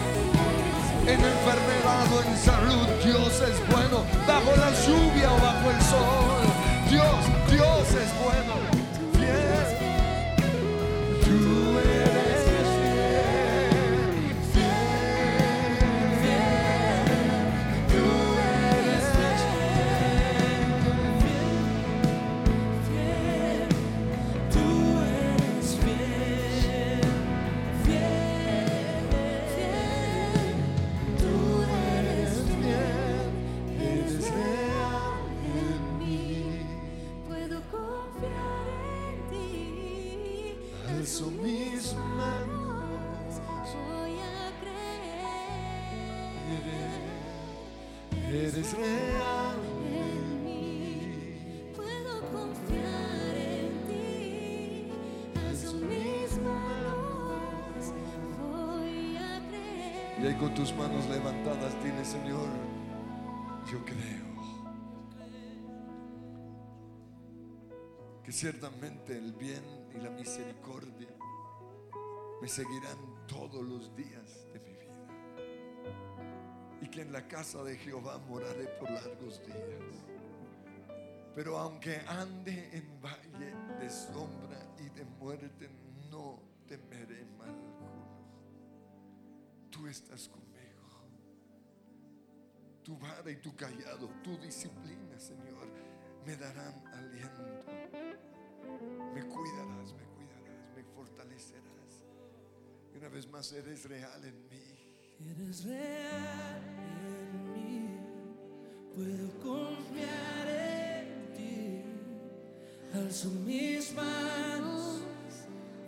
En 1.07 1.21
enfermedad 1.21 2.07
o 2.13 2.23
en 2.23 2.37
salud 2.37 2.87
Dios 3.03 3.41
es 3.41 3.75
bueno. 3.75 4.05
Bajo 4.27 4.55
la 4.57 4.73
lluvia 4.73 5.33
o 5.33 5.41
bajo 5.41 5.71
el 5.71 5.81
sol. 5.83 6.45
Dios 6.91 7.07
es 7.07 7.29
bueno. 7.29 7.38
que 68.29 68.33
ciertamente 68.35 69.17
el 69.17 69.33
bien 69.33 69.65
y 69.97 70.03
la 70.03 70.11
misericordia 70.11 71.09
me 72.43 72.47
seguirán 72.47 72.99
todos 73.27 73.65
los 73.65 73.97
días 73.97 74.47
de 74.53 74.61
mi 74.61 74.75
vida. 74.75 75.09
Y 76.83 76.89
que 76.91 77.01
en 77.01 77.11
la 77.11 77.27
casa 77.27 77.65
de 77.65 77.79
Jehová 77.79 78.19
moraré 78.29 78.67
por 78.79 78.91
largos 78.91 79.41
días. 79.47 80.05
Pero 81.35 81.57
aunque 81.57 82.03
ande 82.07 82.69
en 82.77 83.01
valle 83.01 83.55
de 83.81 83.89
sombra 83.89 84.61
y 84.79 84.91
de 84.91 85.07
muerte, 85.07 85.71
no 86.11 86.39
temeré 86.67 87.25
mal 87.39 87.49
alguno. 87.49 88.11
Tú 89.71 89.87
estás 89.87 90.29
conmigo. 90.29 90.85
Tu 92.83 92.95
vara 92.99 93.31
y 93.31 93.37
tu 93.37 93.57
callado, 93.57 94.11
tu 94.23 94.37
disciplina, 94.37 95.19
Señor 95.19 95.48
me 96.29 96.37
darán 96.37 96.75
aliento. 96.93 97.43
Me 99.15 99.23
cuidarás, 99.23 99.95
me 99.95 100.05
cuidarás, 100.15 100.77
me 100.77 100.85
fortalecerás. 100.95 102.05
Y 102.93 102.99
una 102.99 103.09
vez 103.09 103.27
más 103.29 103.51
eres 103.55 103.89
real 103.89 104.23
en 104.23 104.47
mí. 104.51 104.61
Eres 105.27 105.65
real 105.65 106.63
en 107.01 107.53
mí. 107.55 107.99
Puedo 108.95 109.41
confiar 109.41 110.49
en 110.49 111.33
ti. 111.35 111.83
Alzo 112.93 113.31
mis 113.31 113.95
manos, 113.95 115.01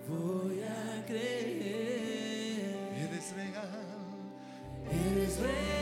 voy 0.09 0.63
a 0.63 1.05
creer. 1.07 2.79
Eres 2.95 3.35
real. 3.35 3.85
Eres 4.91 5.39
real. 5.39 5.80